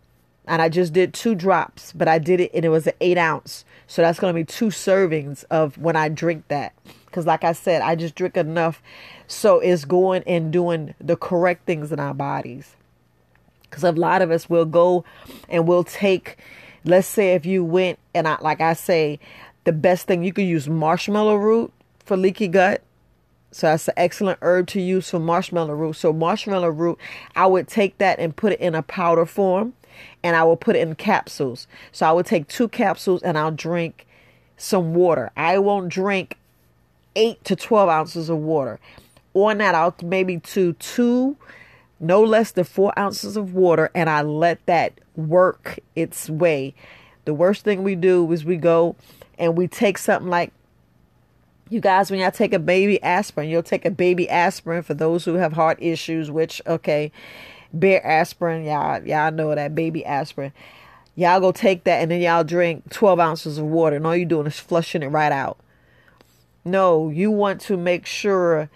and 0.47 0.61
I 0.61 0.69
just 0.69 0.93
did 0.93 1.15
two 1.15 1.35
drops, 1.35 1.93
but 1.93 2.09
I 2.09 2.19
did 2.19 2.41
it 2.41 2.51
and 2.53 2.65
it 2.65 2.69
was 2.69 2.87
an 2.87 2.95
eight 3.01 3.19
ounce. 3.19 3.65
So 3.87 4.03
that's 4.03 4.19
going 4.19 4.35
to 4.35 4.41
be 4.41 4.45
two 4.45 4.67
servings 4.67 5.45
of 5.51 5.79
when 5.79 5.97
I 5.97 6.09
drink 6.09 6.49
that. 6.49 6.73
Because, 7.07 7.27
like 7.27 7.45
I 7.45 7.53
said, 7.53 7.83
I 7.83 7.95
just 7.95 8.15
drink 8.15 8.37
enough. 8.37 8.83
So 9.27 9.61
it's 9.61 9.85
going 9.85 10.23
and 10.27 10.53
doing 10.53 10.95
the 11.01 11.17
correct 11.17 11.67
things 11.67 11.93
in 11.93 12.01
our 12.01 12.15
bodies. 12.15 12.75
Because 13.63 13.85
a 13.85 13.93
lot 13.93 14.23
of 14.23 14.31
us 14.31 14.49
will 14.49 14.65
go 14.65 15.05
and 15.49 15.69
we'll 15.69 15.85
take, 15.85 16.39
let's 16.85 17.07
say, 17.07 17.35
if 17.35 17.47
you 17.47 17.65
went 17.65 17.99
and 18.15 18.27
I, 18.27 18.39
like 18.41 18.61
I 18.61 18.73
say, 18.73 19.21
the 19.65 19.73
best 19.73 20.07
thing 20.07 20.25
you 20.25 20.33
could 20.33 20.47
use 20.47 20.69
marshmallow 20.69 21.37
root 21.37 21.73
for 22.05 22.17
leaky 22.17 22.49
gut. 22.49 22.83
So 23.53 23.67
that's 23.67 23.89
an 23.89 23.95
excellent 23.99 24.39
herb 24.41 24.67
to 24.69 24.81
use 24.81 25.11
for 25.11 25.19
marshmallow 25.19 25.75
root. 25.75 25.97
So 25.97 26.13
marshmallow 26.13 26.71
root, 26.71 26.99
I 27.37 27.47
would 27.47 27.69
take 27.69 27.99
that 27.99 28.19
and 28.19 28.35
put 28.35 28.55
it 28.55 28.61
in 28.61 28.75
a 28.75 28.83
powder 28.83 29.27
form 29.27 29.75
and 30.23 30.37
I 30.37 30.45
will 30.45 30.57
put 30.57 30.77
it 30.77 30.81
in 30.81 30.95
capsules. 30.95 31.67
So 31.91 32.07
I 32.07 32.13
would 32.13 32.27
take 32.27 32.49
two 32.49 32.69
capsules 32.69 33.23
and 33.23 33.39
I'll 33.39 33.51
drink 33.51 34.07
some 34.57 34.95
water. 34.95 35.31
I 35.37 35.59
won't 35.59 35.89
drink 35.89 36.37
8 37.17 37.43
to 37.45 37.57
12 37.57 37.89
ounces 37.89 38.29
of 38.29 38.39
water. 38.39 38.79
On 39.35 39.59
that, 39.59 39.75
I'll 39.75 39.95
maybe 40.03 40.39
to 40.39 40.75
two, 40.75 41.37
no 42.01 42.23
less 42.23 42.53
than 42.53 42.65
four 42.65 42.97
ounces 42.99 43.37
of 43.37 43.55
water, 43.55 43.91
and 43.95 44.11
I 44.11 44.23
let 44.23 44.65
that 44.67 44.93
work 45.17 45.79
its 45.95 46.29
way. 46.29 46.75
The 47.25 47.33
worst 47.33 47.65
thing 47.65 47.83
we 47.83 47.95
do 47.95 48.31
is 48.33 48.45
we 48.45 48.57
go 48.57 48.97
and 49.39 49.57
we 49.57 49.69
take 49.69 49.97
something 49.99 50.29
like 50.29 50.53
you 51.73 51.81
guys, 51.81 52.11
when 52.11 52.21
y'all 52.21 52.31
take 52.31 52.53
a 52.53 52.59
baby 52.59 53.03
aspirin, 53.03 53.49
you'll 53.49 53.63
take 53.63 53.87
a 53.87 53.91
baby 53.91 54.29
aspirin 54.29 54.83
for 54.83 54.93
those 54.93 55.25
who 55.25 55.35
have 55.35 55.55
heart 55.55 55.79
issues, 55.81 56.31
which, 56.31 56.61
okay, 56.67 57.11
Bayer 57.77 58.05
aspirin, 58.05 58.65
y'all, 58.65 59.03
y'all 59.07 59.33
know 59.33 59.55
that 59.55 59.75
baby 59.75 60.05
aspirin. 60.05 60.53
Y'all 61.15 61.41
go 61.41 61.53
take 61.53 61.85
that 61.85 62.03
and 62.03 62.11
then 62.11 62.21
y'all 62.21 62.45
drink 62.45 62.91
12 62.91 63.21
ounces 63.21 63.59
of 63.59 63.65
water 63.65 63.97
and 63.97 64.07
all 64.07 64.17
you're 64.17 64.27
doing 64.27 64.47
is 64.47 64.59
flushing 64.59 65.03
it 65.03 65.09
right 65.09 65.33
out. 65.33 65.59
No, 66.65 67.11
you 67.11 67.31
want 67.31 67.61
to 67.63 67.77
make 67.77 68.07
sure 68.07 68.71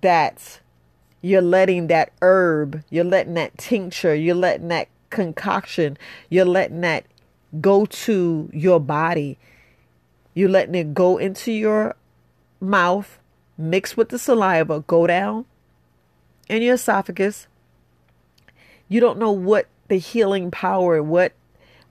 that 0.00 0.60
you're 1.22 1.42
letting 1.42 1.86
that 1.86 2.12
herb, 2.22 2.82
you're 2.90 3.04
letting 3.04 3.34
that 3.34 3.56
tincture, 3.56 4.14
you're 4.14 4.34
letting 4.34 4.68
that 4.68 4.88
concoction, 5.10 5.96
you're 6.28 6.44
letting 6.44 6.80
that 6.80 7.04
go 7.60 7.86
to 7.86 8.50
your 8.52 8.80
body. 8.80 9.38
You're 10.34 10.48
letting 10.48 10.74
it 10.74 10.94
go 10.94 11.18
into 11.18 11.50
your 11.52 11.96
mouth, 12.60 13.18
mix 13.58 13.96
with 13.96 14.10
the 14.10 14.18
saliva, 14.18 14.80
go 14.86 15.06
down 15.06 15.44
in 16.48 16.62
your 16.62 16.74
esophagus. 16.74 17.48
You 18.90 18.98
don't 18.98 19.18
know 19.18 19.30
what 19.30 19.68
the 19.86 19.96
healing 19.96 20.50
power, 20.50 21.00
what 21.00 21.32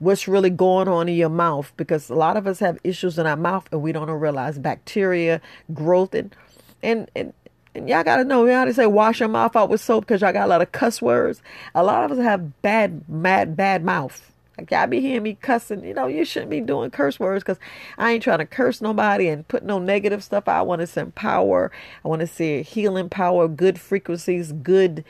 what's 0.00 0.28
really 0.28 0.50
going 0.50 0.88
on 0.88 1.08
in 1.08 1.14
your 1.14 1.28
mouth 1.28 1.72
because 1.76 2.08
a 2.08 2.14
lot 2.14 2.36
of 2.36 2.46
us 2.46 2.58
have 2.58 2.78
issues 2.82 3.18
in 3.18 3.26
our 3.26 3.36
mouth 3.36 3.68
and 3.70 3.82
we 3.82 3.92
don't 3.92 4.10
realize 4.10 4.58
bacteria 4.58 5.40
growth 5.74 6.14
and 6.14 6.34
and 6.82 7.10
and, 7.14 7.32
and 7.74 7.88
y'all 7.88 8.02
gotta 8.02 8.24
know 8.24 8.46
how 8.50 8.64
to 8.64 8.74
say 8.74 8.86
wash 8.86 9.20
your 9.20 9.28
mouth 9.30 9.54
out 9.56 9.68
with 9.68 9.80
soap 9.80 10.04
because 10.04 10.20
y'all 10.20 10.32
got 10.32 10.44
a 10.44 10.48
lot 10.48 10.62
of 10.62 10.72
cuss 10.72 11.00
words. 11.00 11.42
A 11.74 11.82
lot 11.82 12.04
of 12.04 12.18
us 12.18 12.22
have 12.22 12.60
bad 12.60 13.08
mad 13.08 13.56
bad 13.56 13.82
mouth. 13.82 14.32
Like 14.58 14.70
y'all 14.70 14.86
be 14.86 15.00
hearing 15.00 15.22
me 15.22 15.38
cussing 15.40 15.82
you 15.84 15.94
know 15.94 16.06
you 16.06 16.26
shouldn't 16.26 16.50
be 16.50 16.60
doing 16.60 16.90
curse 16.90 17.18
words 17.18 17.42
because 17.42 17.58
i 17.96 18.12
ain't 18.12 18.22
trying 18.22 18.40
to 18.40 18.46
curse 18.46 18.82
nobody 18.82 19.26
and 19.28 19.48
put 19.48 19.62
no 19.62 19.78
negative 19.78 20.22
stuff 20.22 20.48
i 20.48 20.60
want 20.60 20.80
to 20.80 20.86
send 20.86 21.14
power. 21.14 21.72
I 22.04 22.08
want 22.08 22.20
to 22.20 22.26
see 22.26 22.60
healing 22.62 23.08
power 23.08 23.48
good 23.48 23.80
frequencies 23.80 24.52
good 24.52 25.02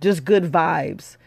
just 0.00 0.24
good 0.24 0.44
vibes 0.44 1.18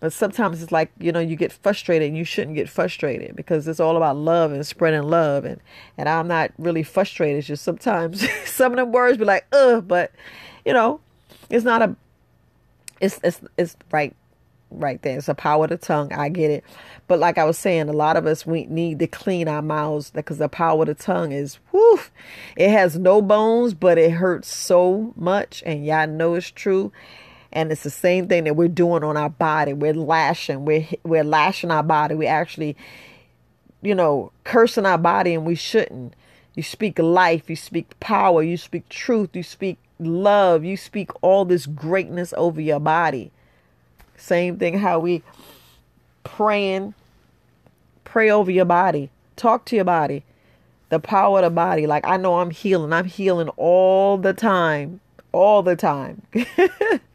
but 0.00 0.12
sometimes 0.12 0.62
it's 0.62 0.70
like, 0.70 0.90
you 0.98 1.10
know, 1.10 1.18
you 1.18 1.34
get 1.34 1.52
frustrated 1.52 2.08
and 2.08 2.16
you 2.16 2.24
shouldn't 2.24 2.54
get 2.54 2.68
frustrated 2.68 3.34
because 3.34 3.66
it's 3.66 3.80
all 3.80 3.96
about 3.96 4.16
love 4.16 4.52
and 4.52 4.64
spreading 4.64 5.02
love. 5.02 5.44
And, 5.44 5.60
and 5.96 6.08
I'm 6.08 6.28
not 6.28 6.52
really 6.56 6.84
frustrated. 6.84 7.38
It's 7.38 7.48
just 7.48 7.64
sometimes 7.64 8.24
some 8.44 8.72
of 8.72 8.76
them 8.76 8.92
words 8.92 9.18
be 9.18 9.24
like, 9.24 9.46
ugh, 9.52 9.86
but, 9.86 10.12
you 10.64 10.72
know, 10.72 11.00
it's 11.50 11.64
not 11.64 11.82
a, 11.82 11.96
it's, 13.00 13.18
it's, 13.24 13.40
it's 13.56 13.76
right, 13.90 14.14
right 14.70 15.02
there. 15.02 15.18
It's 15.18 15.28
a 15.28 15.34
power 15.34 15.64
of 15.64 15.70
the 15.70 15.76
tongue. 15.76 16.12
I 16.12 16.28
get 16.28 16.52
it. 16.52 16.64
But 17.08 17.18
like 17.18 17.36
I 17.36 17.44
was 17.44 17.58
saying, 17.58 17.88
a 17.88 17.92
lot 17.92 18.16
of 18.16 18.24
us, 18.24 18.46
we 18.46 18.66
need 18.66 19.00
to 19.00 19.08
clean 19.08 19.48
our 19.48 19.62
mouths 19.62 20.12
because 20.12 20.38
the 20.38 20.48
power 20.48 20.82
of 20.82 20.88
the 20.88 20.94
tongue 20.94 21.32
is, 21.32 21.58
whoo, 21.72 21.98
it 22.56 22.70
has 22.70 22.96
no 22.96 23.20
bones, 23.20 23.74
but 23.74 23.98
it 23.98 24.12
hurts 24.12 24.54
so 24.54 25.12
much. 25.16 25.60
And 25.66 25.84
y'all 25.84 26.06
know 26.06 26.34
it's 26.34 26.52
true 26.52 26.92
and 27.52 27.72
it's 27.72 27.82
the 27.82 27.90
same 27.90 28.28
thing 28.28 28.44
that 28.44 28.56
we're 28.56 28.68
doing 28.68 29.02
on 29.02 29.16
our 29.16 29.30
body. 29.30 29.72
We're 29.72 29.94
lashing. 29.94 30.64
We're 30.64 30.86
we're 31.02 31.24
lashing 31.24 31.70
our 31.70 31.82
body. 31.82 32.14
We 32.14 32.26
actually 32.26 32.76
you 33.80 33.94
know 33.94 34.32
cursing 34.44 34.86
our 34.86 34.98
body 34.98 35.34
and 35.34 35.44
we 35.46 35.54
shouldn't. 35.54 36.14
You 36.54 36.62
speak 36.62 36.98
life. 36.98 37.48
You 37.48 37.56
speak 37.56 37.98
power. 38.00 38.42
You 38.42 38.56
speak 38.56 38.88
truth. 38.88 39.34
You 39.34 39.42
speak 39.42 39.78
love. 39.98 40.64
You 40.64 40.76
speak 40.76 41.10
all 41.22 41.44
this 41.44 41.66
greatness 41.66 42.34
over 42.36 42.60
your 42.60 42.80
body. 42.80 43.30
Same 44.16 44.58
thing 44.58 44.78
how 44.78 44.98
we 44.98 45.22
praying. 46.24 46.94
Pray 48.04 48.30
over 48.30 48.50
your 48.50 48.64
body. 48.64 49.10
Talk 49.36 49.64
to 49.66 49.76
your 49.76 49.84
body. 49.84 50.24
The 50.88 50.98
power 50.98 51.38
of 51.38 51.44
the 51.44 51.50
body. 51.50 51.86
Like 51.86 52.06
i 52.06 52.16
know 52.16 52.40
i'm 52.40 52.50
healing. 52.50 52.92
I'm 52.92 53.04
healing 53.06 53.48
all 53.50 54.18
the 54.18 54.32
time. 54.32 55.00
All 55.30 55.62
the 55.62 55.76
time 55.76 56.22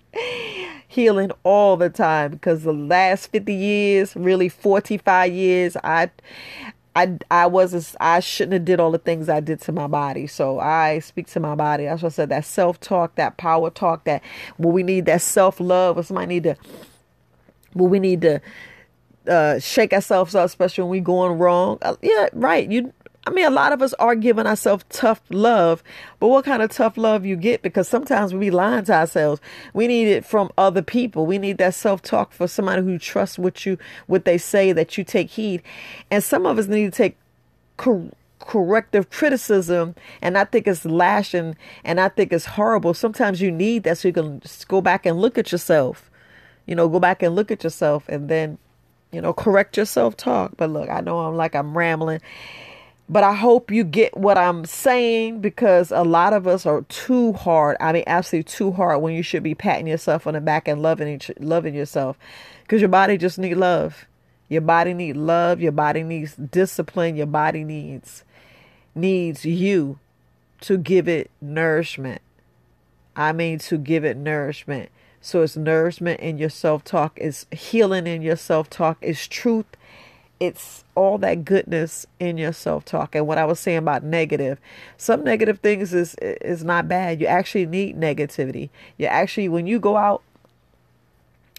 healing 0.87 1.31
all 1.43 1.77
the 1.77 1.89
time 1.89 2.31
because 2.31 2.63
the 2.63 2.73
last 2.73 3.27
50 3.31 3.53
years, 3.53 4.15
really 4.15 4.49
45 4.49 5.33
years, 5.33 5.77
I 5.83 6.11
I 6.95 7.17
I 7.31 7.47
wasn't 7.47 7.95
I 7.99 8.19
shouldn't 8.19 8.53
have 8.53 8.65
did 8.65 8.79
all 8.79 8.91
the 8.91 8.99
things 8.99 9.27
I 9.29 9.39
did 9.39 9.59
to 9.61 9.71
my 9.71 9.87
body. 9.87 10.27
So 10.27 10.59
I 10.59 10.99
speak 10.99 11.27
to 11.27 11.39
my 11.39 11.55
body. 11.55 11.85
That's 11.85 12.03
what 12.03 12.13
I 12.13 12.15
said 12.15 12.29
that 12.29 12.45
self 12.45 12.79
talk, 12.79 13.15
that 13.15 13.37
power 13.37 13.69
talk, 13.69 14.03
that 14.03 14.21
when 14.57 14.73
we 14.73 14.83
need 14.83 15.05
that 15.05 15.21
self 15.21 15.59
love, 15.59 15.97
or 15.97 16.03
somebody 16.03 16.27
need 16.27 16.43
to 16.43 16.55
when 17.73 17.89
we 17.89 17.99
need 17.99 18.21
to 18.21 18.41
uh, 19.27 19.59
shake 19.59 19.93
ourselves 19.93 20.35
up, 20.35 20.45
especially 20.45 20.83
when 20.83 20.91
we 20.91 20.99
going 20.99 21.39
wrong. 21.39 21.79
Uh, 21.81 21.95
yeah, 22.01 22.29
right. 22.33 22.69
You 22.69 22.93
I 23.25 23.31
mean, 23.31 23.45
a 23.45 23.51
lot 23.51 23.71
of 23.71 23.81
us 23.81 23.93
are 23.95 24.15
giving 24.15 24.45
ourselves 24.45 24.83
tough 24.89 25.21
love, 25.29 25.81
but 26.19 26.27
what 26.27 26.43
kind 26.43 26.61
of 26.61 26.71
tough 26.71 26.97
love 26.97 27.25
you 27.25 27.37
get? 27.37 27.61
Because 27.61 27.87
sometimes 27.87 28.33
we 28.33 28.49
lying 28.49 28.83
to 28.85 28.93
ourselves. 28.93 29.39
We 29.73 29.87
need 29.87 30.09
it 30.09 30.25
from 30.25 30.51
other 30.57 30.81
people. 30.81 31.25
We 31.25 31.37
need 31.37 31.57
that 31.59 31.73
self 31.73 32.01
talk 32.01 32.33
for 32.33 32.47
somebody 32.47 32.81
who 32.81 32.99
trusts 32.99 33.39
what 33.39 33.65
you, 33.65 33.77
what 34.07 34.25
they 34.25 34.37
say, 34.37 34.73
that 34.73 34.97
you 34.97 35.05
take 35.05 35.29
heed. 35.29 35.63
And 36.11 36.21
some 36.21 36.45
of 36.45 36.57
us 36.57 36.67
need 36.67 36.91
to 36.91 36.91
take 36.91 37.17
cor- 37.77 38.11
corrective 38.39 39.09
criticism, 39.09 39.95
and 40.21 40.37
I 40.37 40.43
think 40.43 40.67
it's 40.67 40.83
lashing, 40.83 41.55
and 41.85 42.01
I 42.01 42.09
think 42.09 42.33
it's 42.33 42.45
horrible. 42.45 42.93
Sometimes 42.93 43.41
you 43.41 43.51
need 43.51 43.83
that 43.83 43.99
so 43.99 44.09
you 44.09 44.13
can 44.13 44.41
go 44.67 44.81
back 44.81 45.05
and 45.05 45.17
look 45.21 45.37
at 45.37 45.53
yourself. 45.53 46.11
You 46.65 46.75
know, 46.75 46.89
go 46.89 46.99
back 46.99 47.23
and 47.23 47.35
look 47.35 47.51
at 47.51 47.63
yourself, 47.63 48.03
and 48.09 48.27
then, 48.27 48.57
you 49.13 49.21
know, 49.21 49.31
correct 49.31 49.77
your 49.77 49.85
self 49.85 50.17
talk. 50.17 50.57
But 50.57 50.71
look, 50.71 50.89
I 50.89 50.99
know 50.99 51.19
I'm 51.19 51.37
like 51.37 51.55
I'm 51.55 51.77
rambling 51.77 52.19
but 53.09 53.23
I 53.23 53.33
hope 53.33 53.69
you 53.69 53.83
get 53.83 54.15
what 54.17 54.37
I'm 54.37 54.65
saying 54.65 55.41
because 55.41 55.91
a 55.91 56.03
lot 56.03 56.33
of 56.33 56.47
us 56.47 56.65
are 56.65 56.83
too 56.83 57.33
hard. 57.33 57.77
I 57.79 57.91
mean, 57.91 58.03
absolutely 58.07 58.51
too 58.51 58.71
hard 58.71 59.01
when 59.01 59.13
you 59.13 59.21
should 59.21 59.43
be 59.43 59.55
patting 59.55 59.87
yourself 59.87 60.25
on 60.25 60.33
the 60.33 60.41
back 60.41 60.67
and 60.67 60.81
loving 60.81 61.07
each, 61.07 61.29
loving 61.39 61.75
yourself 61.75 62.17
because 62.63 62.81
your 62.81 62.89
body 62.89 63.17
just 63.17 63.37
need 63.37 63.55
love. 63.55 64.05
Your 64.49 64.61
body 64.61 64.93
needs 64.93 65.17
love. 65.17 65.61
Your 65.61 65.71
body 65.71 66.03
needs 66.03 66.35
discipline. 66.35 67.15
Your 67.15 67.27
body 67.27 67.63
needs 67.63 68.23
needs 68.95 69.43
you 69.43 69.99
to 70.61 70.77
give 70.77 71.07
it 71.07 71.29
nourishment. 71.41 72.21
I 73.15 73.31
mean, 73.31 73.59
to 73.59 73.77
give 73.77 74.05
it 74.05 74.17
nourishment. 74.17 74.89
So 75.21 75.41
it's 75.41 75.57
nourishment 75.57 76.19
in 76.19 76.37
your 76.37 76.49
self 76.49 76.83
talk. 76.83 77.17
It's 77.17 77.45
healing 77.51 78.07
in 78.07 78.21
your 78.21 78.35
self 78.35 78.69
talk. 78.69 78.97
It's 79.01 79.27
truth 79.27 79.65
it's 80.43 80.83
all 80.95 81.17
that 81.17 81.45
goodness 81.45 82.05
in 82.19 82.37
your 82.37 82.51
self-talk 82.51 83.15
and 83.15 83.25
what 83.25 83.37
i 83.37 83.45
was 83.45 83.59
saying 83.59 83.77
about 83.77 84.03
negative 84.03 84.59
some 84.97 85.23
negative 85.23 85.59
things 85.59 85.93
is 85.93 86.15
is 86.19 86.63
not 86.63 86.87
bad. 86.87 87.21
You 87.21 87.27
actually 87.27 87.65
need 87.65 87.97
negativity. 87.97 88.69
You 88.97 89.07
actually 89.07 89.49
when 89.49 89.67
you 89.67 89.79
go 89.79 89.97
out 89.97 90.21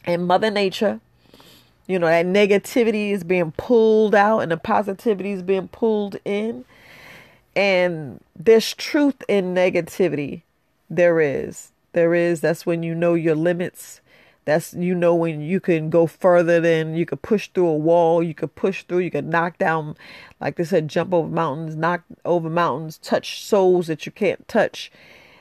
and 0.04 0.26
mother 0.26 0.50
nature 0.50 1.00
you 1.86 1.98
know 1.98 2.06
that 2.06 2.26
negativity 2.26 3.10
is 3.10 3.24
being 3.24 3.52
pulled 3.52 4.14
out 4.14 4.40
and 4.40 4.50
the 4.50 4.56
positivity 4.56 5.32
is 5.32 5.42
being 5.42 5.68
pulled 5.68 6.16
in. 6.24 6.64
And 7.56 8.20
there's 8.34 8.74
truth 8.74 9.22
in 9.28 9.54
negativity. 9.54 10.42
There 10.90 11.20
is. 11.20 11.72
There 11.92 12.14
is. 12.14 12.40
That's 12.40 12.66
when 12.66 12.82
you 12.82 12.94
know 12.94 13.14
your 13.14 13.36
limits 13.36 14.00
that's 14.44 14.74
you 14.74 14.94
know 14.94 15.14
when 15.14 15.40
you 15.40 15.60
can 15.60 15.90
go 15.90 16.06
further 16.06 16.60
than 16.60 16.94
you 16.94 17.06
could 17.06 17.22
push 17.22 17.48
through 17.48 17.68
a 17.68 17.76
wall, 17.76 18.22
you 18.22 18.34
could 18.34 18.54
push 18.54 18.84
through, 18.84 18.98
you 18.98 19.10
could 19.10 19.26
knock 19.26 19.58
down, 19.58 19.96
like 20.40 20.56
they 20.56 20.64
said, 20.64 20.88
jump 20.88 21.14
over 21.14 21.28
mountains, 21.28 21.76
knock 21.76 22.02
over 22.24 22.50
mountains, 22.50 22.98
touch 22.98 23.42
souls 23.42 23.86
that 23.86 24.06
you 24.06 24.12
can't 24.12 24.46
touch, 24.48 24.92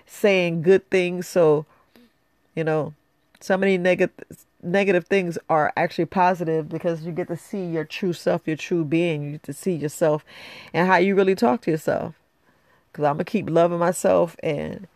saying 0.05 0.62
good 0.62 0.89
things. 0.89 1.27
So, 1.27 1.65
you 2.55 2.63
know, 2.63 2.93
so 3.39 3.57
many 3.57 3.77
negative 3.77 4.12
negative 4.63 5.05
things 5.07 5.38
are 5.50 5.74
actually 5.75 6.05
positive 6.05 6.69
because 6.69 7.03
you 7.03 7.12
get 7.12 7.27
to 7.27 7.36
see 7.36 7.65
your 7.65 7.83
true 7.83 8.13
self, 8.13 8.48
your 8.48 8.55
true 8.55 8.86
being. 8.86 9.24
You 9.24 9.31
get 9.33 9.43
to 9.43 9.53
see 9.53 9.74
yourself 9.74 10.24
and 10.74 10.88
how 10.88 10.98
you 10.98 11.15
really 11.15 11.36
talk 11.36 11.62
to 11.63 11.72
yourself. 11.72 12.15
Because 12.91 13.05
I'm 13.05 13.15
gonna 13.15 13.25
keep 13.25 13.50
loving 13.50 13.79
myself 13.79 14.38
and 14.41 14.88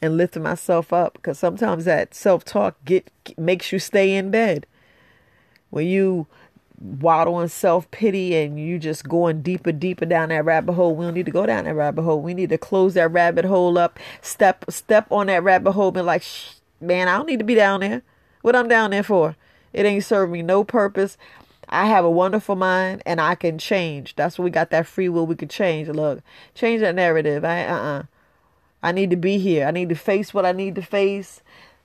and 0.00 0.16
lifting 0.16 0.42
myself 0.42 0.92
up 0.92 1.14
because 1.14 1.38
sometimes 1.38 1.84
that 1.84 2.14
self-talk 2.14 2.76
get 2.84 3.10
makes 3.38 3.72
you 3.72 3.78
stay 3.78 4.14
in 4.14 4.30
bed 4.30 4.66
when 5.70 5.86
you 5.86 6.26
waddle 6.80 7.40
in 7.40 7.48
self-pity 7.48 8.34
and 8.36 8.58
you 8.58 8.78
just 8.78 9.08
going 9.08 9.40
deeper 9.42 9.72
deeper 9.72 10.04
down 10.04 10.28
that 10.28 10.44
rabbit 10.44 10.72
hole 10.72 10.94
we 10.94 11.04
don't 11.04 11.14
need 11.14 11.24
to 11.24 11.32
go 11.32 11.46
down 11.46 11.64
that 11.64 11.74
rabbit 11.74 12.02
hole 12.02 12.20
we 12.20 12.34
need 12.34 12.48
to 12.48 12.58
close 12.58 12.94
that 12.94 13.10
rabbit 13.10 13.44
hole 13.44 13.78
up 13.78 13.98
step 14.20 14.64
step 14.68 15.06
on 15.10 15.28
that 15.28 15.42
rabbit 15.42 15.72
hole 15.72 15.96
and 15.96 16.06
like 16.06 16.24
man 16.80 17.08
i 17.08 17.16
don't 17.16 17.26
need 17.26 17.38
to 17.38 17.44
be 17.44 17.54
down 17.54 17.80
there 17.80 18.02
what 18.42 18.56
i'm 18.56 18.68
down 18.68 18.90
there 18.90 19.02
for 19.02 19.36
it 19.72 19.86
ain't 19.86 20.04
serving 20.04 20.32
me 20.32 20.42
no 20.42 20.64
purpose 20.64 21.16
I 21.68 21.86
have 21.86 22.04
a 22.04 22.10
wonderful 22.10 22.56
mind 22.56 23.02
and 23.06 23.20
I 23.20 23.34
can 23.34 23.58
change. 23.58 24.14
That's 24.16 24.38
what 24.38 24.44
we 24.44 24.50
got 24.50 24.70
that 24.70 24.86
free 24.86 25.08
will. 25.08 25.26
We 25.26 25.34
can 25.34 25.48
change. 25.48 25.88
Look, 25.88 26.20
change 26.54 26.80
that 26.80 26.94
narrative. 26.94 27.44
I, 27.44 27.64
uh-uh. 27.64 28.02
I 28.84 28.92
need 28.92 29.08
to 29.10 29.16
be 29.16 29.38
here. 29.38 29.66
I 29.66 29.70
need 29.70 29.88
to 29.88 29.94
face 29.94 30.34
what 30.34 30.44
I 30.44 30.52
need 30.52 30.74
to 30.74 30.82
face. 30.82 31.40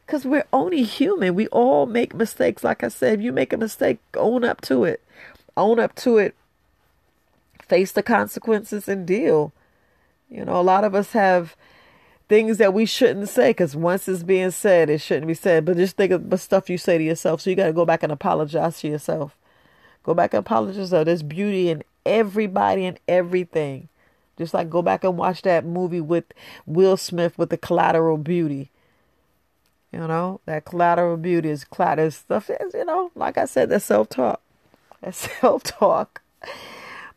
Because 0.05 0.25
we're 0.25 0.45
only 0.51 0.83
human. 0.83 1.33
We 1.33 1.47
all 1.47 1.85
make 1.85 2.13
mistakes. 2.13 2.61
Like 2.61 2.83
I 2.83 2.89
said, 2.89 3.19
if 3.19 3.21
you 3.25 3.31
make 3.31 3.53
a 3.53 3.57
mistake, 3.57 3.99
own 4.17 4.43
up 4.43 4.59
to 4.61 4.83
it. 4.83 5.01
Own 5.55 5.79
up 5.79 5.95
to 5.95 6.17
it. 6.17 6.35
Face 7.61 7.93
the 7.93 8.03
consequences 8.03 8.89
and 8.89 9.07
deal. 9.07 9.53
You 10.29 10.43
know, 10.43 10.59
a 10.59 10.61
lot 10.61 10.83
of 10.83 10.93
us 10.93 11.13
have 11.13 11.55
things 12.27 12.57
that 12.57 12.73
we 12.73 12.85
shouldn't 12.85 13.29
say 13.29 13.51
because 13.51 13.77
once 13.77 14.09
it's 14.09 14.23
being 14.23 14.51
said, 14.51 14.89
it 14.89 14.99
shouldn't 14.99 15.27
be 15.27 15.33
said. 15.33 15.63
But 15.63 15.77
just 15.77 15.95
think 15.95 16.11
of 16.11 16.29
the 16.29 16.37
stuff 16.37 16.69
you 16.69 16.77
say 16.77 16.97
to 16.97 17.03
yourself. 17.03 17.39
So 17.39 17.49
you 17.49 17.55
got 17.55 17.67
to 17.67 17.73
go 17.73 17.85
back 17.85 18.03
and 18.03 18.11
apologize 18.11 18.81
to 18.81 18.89
yourself. 18.89 19.37
Go 20.03 20.13
back 20.13 20.33
and 20.33 20.39
apologize 20.39 20.77
yourself. 20.77 21.05
There's 21.05 21.23
beauty 21.23 21.69
in 21.69 21.81
everybody 22.05 22.85
and 22.85 22.99
everything. 23.07 23.87
Just 24.39 24.53
like 24.53 24.69
go 24.69 24.81
back 24.81 25.03
and 25.03 25.17
watch 25.17 25.43
that 25.43 25.65
movie 25.65 26.01
with 26.01 26.23
Will 26.65 26.97
Smith 26.97 27.37
with 27.37 27.49
the 27.49 27.57
collateral 27.57 28.17
beauty. 28.17 28.71
You 29.91 29.99
know, 29.99 30.39
that 30.45 30.65
collateral 30.65 31.17
beauty 31.17 31.49
is 31.49 31.65
collateral 31.65 32.09
stuff. 32.09 32.49
Is, 32.49 32.73
you 32.73 32.85
know, 32.85 33.11
like 33.15 33.37
I 33.37 33.45
said, 33.45 33.69
that's 33.69 33.85
self 33.85 34.09
talk. 34.09 34.41
That's 35.01 35.17
self 35.41 35.63
talk. 35.63 36.21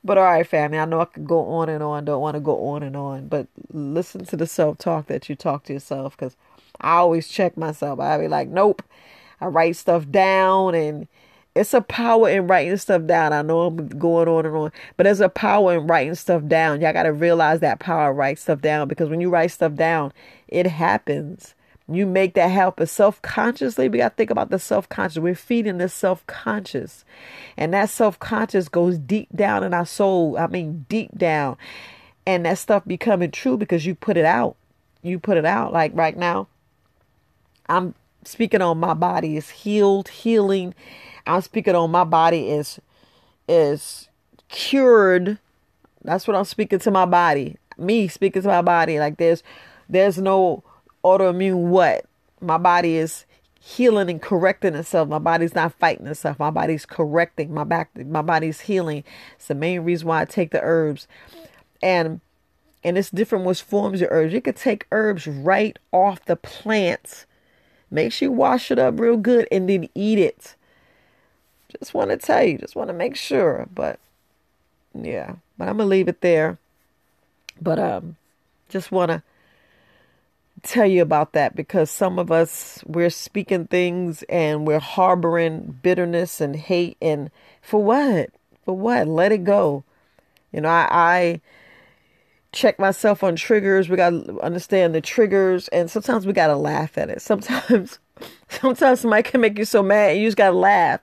But 0.04 0.18
all 0.18 0.24
right, 0.24 0.46
family, 0.46 0.78
I 0.78 0.84
know 0.84 1.00
I 1.00 1.04
could 1.04 1.26
go 1.26 1.46
on 1.46 1.68
and 1.68 1.82
on. 1.82 2.04
Don't 2.04 2.20
want 2.20 2.34
to 2.34 2.40
go 2.40 2.66
on 2.66 2.82
and 2.82 2.96
on, 2.96 3.28
but 3.28 3.46
listen 3.72 4.24
to 4.26 4.36
the 4.36 4.48
self 4.48 4.78
talk 4.78 5.06
that 5.06 5.28
you 5.28 5.36
talk 5.36 5.62
to 5.64 5.72
yourself 5.72 6.16
because 6.16 6.36
I 6.80 6.96
always 6.96 7.28
check 7.28 7.56
myself. 7.56 8.00
I 8.00 8.18
be 8.18 8.26
like, 8.26 8.48
nope. 8.48 8.82
I 9.40 9.46
write 9.46 9.76
stuff 9.76 10.10
down 10.10 10.74
and 10.74 11.06
it's 11.54 11.74
a 11.74 11.82
power 11.82 12.28
in 12.30 12.46
writing 12.46 12.76
stuff 12.78 13.04
down. 13.06 13.32
I 13.32 13.42
know 13.42 13.62
I'm 13.62 13.88
going 13.88 14.28
on 14.28 14.46
and 14.46 14.56
on, 14.56 14.72
but 14.96 15.04
there's 15.04 15.20
a 15.20 15.28
power 15.28 15.74
in 15.74 15.86
writing 15.86 16.14
stuff 16.14 16.46
down. 16.46 16.80
Y'all 16.80 16.92
got 16.92 17.02
to 17.02 17.12
realize 17.12 17.60
that 17.60 17.78
power 17.78 18.12
write 18.12 18.38
stuff 18.38 18.60
down 18.60 18.88
because 18.88 19.10
when 19.10 19.20
you 19.20 19.28
write 19.28 19.50
stuff 19.50 19.74
down, 19.74 20.12
it 20.48 20.66
happens. 20.66 21.54
You 21.88 22.06
make 22.06 22.34
that 22.34 22.48
happen 22.48 22.86
self 22.86 23.20
consciously. 23.20 23.88
We 23.88 23.98
got 23.98 24.10
to 24.10 24.14
think 24.14 24.30
about 24.30 24.50
the 24.50 24.58
self 24.58 24.88
conscious. 24.88 25.18
We're 25.18 25.34
feeding 25.34 25.78
the 25.78 25.88
self 25.88 26.26
conscious, 26.26 27.04
and 27.56 27.74
that 27.74 27.90
self 27.90 28.18
conscious 28.18 28.68
goes 28.68 28.96
deep 28.96 29.28
down 29.34 29.62
in 29.62 29.74
our 29.74 29.84
soul. 29.84 30.38
I 30.38 30.46
mean, 30.46 30.86
deep 30.88 31.16
down, 31.18 31.58
and 32.24 32.46
that 32.46 32.58
stuff 32.58 32.84
becoming 32.86 33.30
true 33.30 33.58
because 33.58 33.84
you 33.84 33.94
put 33.94 34.16
it 34.16 34.24
out. 34.24 34.56
You 35.02 35.18
put 35.18 35.36
it 35.36 35.44
out. 35.44 35.72
Like 35.72 35.90
right 35.94 36.16
now, 36.16 36.46
I'm 37.68 37.94
speaking 38.24 38.62
on 38.62 38.78
my 38.78 38.94
body 38.94 39.36
is 39.36 39.50
healed, 39.50 40.08
healing 40.08 40.74
I'm 41.26 41.40
speaking 41.40 41.74
on 41.74 41.90
my 41.90 42.04
body 42.04 42.50
is 42.50 42.80
is 43.48 44.08
cured. 44.48 45.38
That's 46.02 46.26
what 46.26 46.36
I'm 46.36 46.44
speaking 46.44 46.78
to 46.80 46.90
my 46.90 47.06
body. 47.06 47.56
Me 47.78 48.08
speaking 48.08 48.42
to 48.42 48.48
my 48.48 48.62
body. 48.62 48.98
Like 48.98 49.18
there's 49.18 49.42
there's 49.88 50.18
no 50.18 50.64
autoimmune 51.04 51.68
what. 51.68 52.06
My 52.40 52.58
body 52.58 52.96
is 52.96 53.24
healing 53.60 54.10
and 54.10 54.20
correcting 54.20 54.74
itself. 54.74 55.08
My 55.08 55.20
body's 55.20 55.54
not 55.54 55.74
fighting 55.78 56.06
itself. 56.06 56.38
My 56.38 56.50
body's 56.50 56.86
correcting. 56.86 57.54
My 57.54 57.64
back 57.64 57.90
my 58.06 58.22
body's 58.22 58.60
healing. 58.60 59.04
It's 59.36 59.46
the 59.46 59.54
main 59.54 59.82
reason 59.82 60.08
why 60.08 60.22
I 60.22 60.24
take 60.24 60.50
the 60.50 60.60
herbs. 60.60 61.06
And 61.82 62.20
and 62.84 62.98
it's 62.98 63.10
different 63.10 63.44
which 63.44 63.62
forms 63.62 64.00
your 64.00 64.10
herbs. 64.10 64.32
You 64.32 64.40
could 64.40 64.56
take 64.56 64.88
herbs 64.90 65.28
right 65.28 65.78
off 65.92 66.24
the 66.24 66.34
plants. 66.34 67.26
Make 67.92 68.10
sure 68.12 68.28
you 68.28 68.32
wash 68.32 68.70
it 68.70 68.78
up 68.78 68.98
real 68.98 69.18
good 69.18 69.46
and 69.52 69.68
then 69.68 69.88
eat 69.94 70.18
it. 70.18 70.56
Just 71.78 71.92
want 71.92 72.10
to 72.10 72.16
tell 72.16 72.42
you, 72.42 72.56
just 72.56 72.74
want 72.74 72.88
to 72.88 72.94
make 72.94 73.16
sure. 73.16 73.66
But 73.74 74.00
yeah, 74.94 75.36
but 75.58 75.68
I'm 75.68 75.76
gonna 75.76 75.88
leave 75.88 76.08
it 76.08 76.22
there. 76.22 76.58
But 77.60 77.78
um, 77.78 78.16
just 78.70 78.90
want 78.90 79.10
to 79.10 79.22
tell 80.62 80.86
you 80.86 81.02
about 81.02 81.32
that 81.32 81.54
because 81.54 81.90
some 81.90 82.18
of 82.18 82.32
us 82.32 82.82
we're 82.86 83.10
speaking 83.10 83.66
things 83.66 84.22
and 84.24 84.66
we're 84.66 84.78
harboring 84.78 85.78
bitterness 85.82 86.40
and 86.40 86.56
hate 86.56 86.96
and 87.02 87.30
for 87.60 87.82
what? 87.82 88.30
For 88.64 88.74
what? 88.74 89.06
Let 89.06 89.32
it 89.32 89.44
go. 89.44 89.84
You 90.50 90.62
know, 90.62 90.68
I, 90.70 90.88
I 90.90 91.40
check 92.52 92.78
myself 92.78 93.22
on 93.24 93.36
triggers. 93.36 93.88
We 93.88 93.96
got 93.96 94.10
to 94.10 94.40
understand 94.40 94.94
the 94.94 95.00
triggers, 95.00 95.68
and 95.68 95.90
sometimes 95.90 96.26
we 96.26 96.32
got 96.32 96.48
to 96.48 96.56
laugh 96.56 96.96
at 96.98 97.10
it. 97.10 97.22
Sometimes, 97.22 97.98
sometimes 98.48 99.00
somebody 99.00 99.22
can 99.22 99.40
make 99.40 99.58
you 99.58 99.64
so 99.64 99.82
mad, 99.82 100.12
and 100.12 100.20
you 100.20 100.26
just 100.28 100.36
got 100.36 100.50
to 100.50 100.56
laugh 100.56 101.00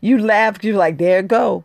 you 0.00 0.18
laugh 0.18 0.62
you're 0.62 0.76
like, 0.76 0.98
there 0.98 1.22
go. 1.22 1.64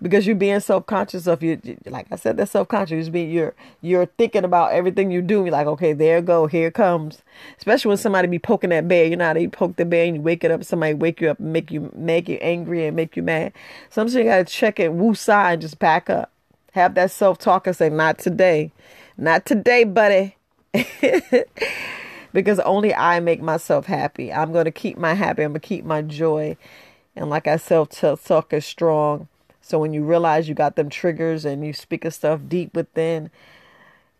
Because 0.00 0.28
you're 0.28 0.36
being 0.36 0.60
self 0.60 0.86
conscious 0.86 1.26
of 1.26 1.42
you, 1.42 1.60
like 1.86 2.06
I 2.12 2.14
said, 2.14 2.36
that's 2.36 2.52
self 2.52 2.68
conscious. 2.68 3.08
Be 3.08 3.22
you're 3.22 3.52
you're 3.80 4.06
thinking 4.06 4.44
about 4.44 4.70
everything 4.70 5.10
you 5.10 5.20
do. 5.20 5.42
You're 5.42 5.50
like, 5.50 5.66
okay, 5.66 5.92
there 5.92 6.22
go, 6.22 6.46
here 6.46 6.70
comes. 6.70 7.22
Especially 7.56 7.88
when 7.88 7.98
somebody 7.98 8.28
be 8.28 8.38
poking 8.38 8.70
that 8.70 8.86
bear. 8.86 9.06
You 9.06 9.16
know 9.16 9.24
how 9.26 9.32
they 9.32 9.48
poke 9.48 9.74
the 9.74 9.84
bear 9.84 10.04
and 10.04 10.14
you 10.14 10.22
wake 10.22 10.44
it 10.44 10.52
up. 10.52 10.62
Somebody 10.62 10.94
wake 10.94 11.20
you 11.20 11.30
up 11.30 11.40
make 11.40 11.72
you 11.72 11.90
make 11.96 12.28
you 12.28 12.36
angry 12.36 12.86
and 12.86 12.94
make 12.94 13.16
you 13.16 13.24
mad. 13.24 13.52
Sometimes 13.90 14.14
you 14.14 14.22
gotta 14.22 14.44
check 14.44 14.78
it, 14.78 14.92
woo 14.92 15.16
side, 15.16 15.54
and 15.54 15.62
just 15.62 15.80
back 15.80 16.08
up. 16.08 16.30
Have 16.78 16.94
that 16.94 17.10
self 17.10 17.38
talk 17.38 17.66
and 17.66 17.74
say, 17.74 17.88
not 17.88 18.18
today, 18.18 18.70
not 19.16 19.44
today, 19.44 19.82
buddy. 19.82 20.36
because 22.32 22.60
only 22.60 22.94
I 22.94 23.18
make 23.18 23.42
myself 23.42 23.86
happy. 23.86 24.32
I'm 24.32 24.52
going 24.52 24.66
to 24.66 24.70
keep 24.70 24.96
my 24.96 25.14
happy. 25.14 25.42
I'm 25.42 25.50
going 25.50 25.60
to 25.60 25.66
keep 25.66 25.84
my 25.84 26.02
joy. 26.02 26.56
And 27.16 27.30
like 27.30 27.48
I 27.48 27.56
said, 27.56 27.90
talk 27.90 28.52
is 28.52 28.64
strong. 28.64 29.26
So 29.60 29.80
when 29.80 29.92
you 29.92 30.04
realize 30.04 30.48
you 30.48 30.54
got 30.54 30.76
them 30.76 30.88
triggers 30.88 31.44
and 31.44 31.66
you 31.66 31.72
speak 31.72 32.04
of 32.04 32.14
stuff 32.14 32.42
deep 32.46 32.74
within, 32.74 33.30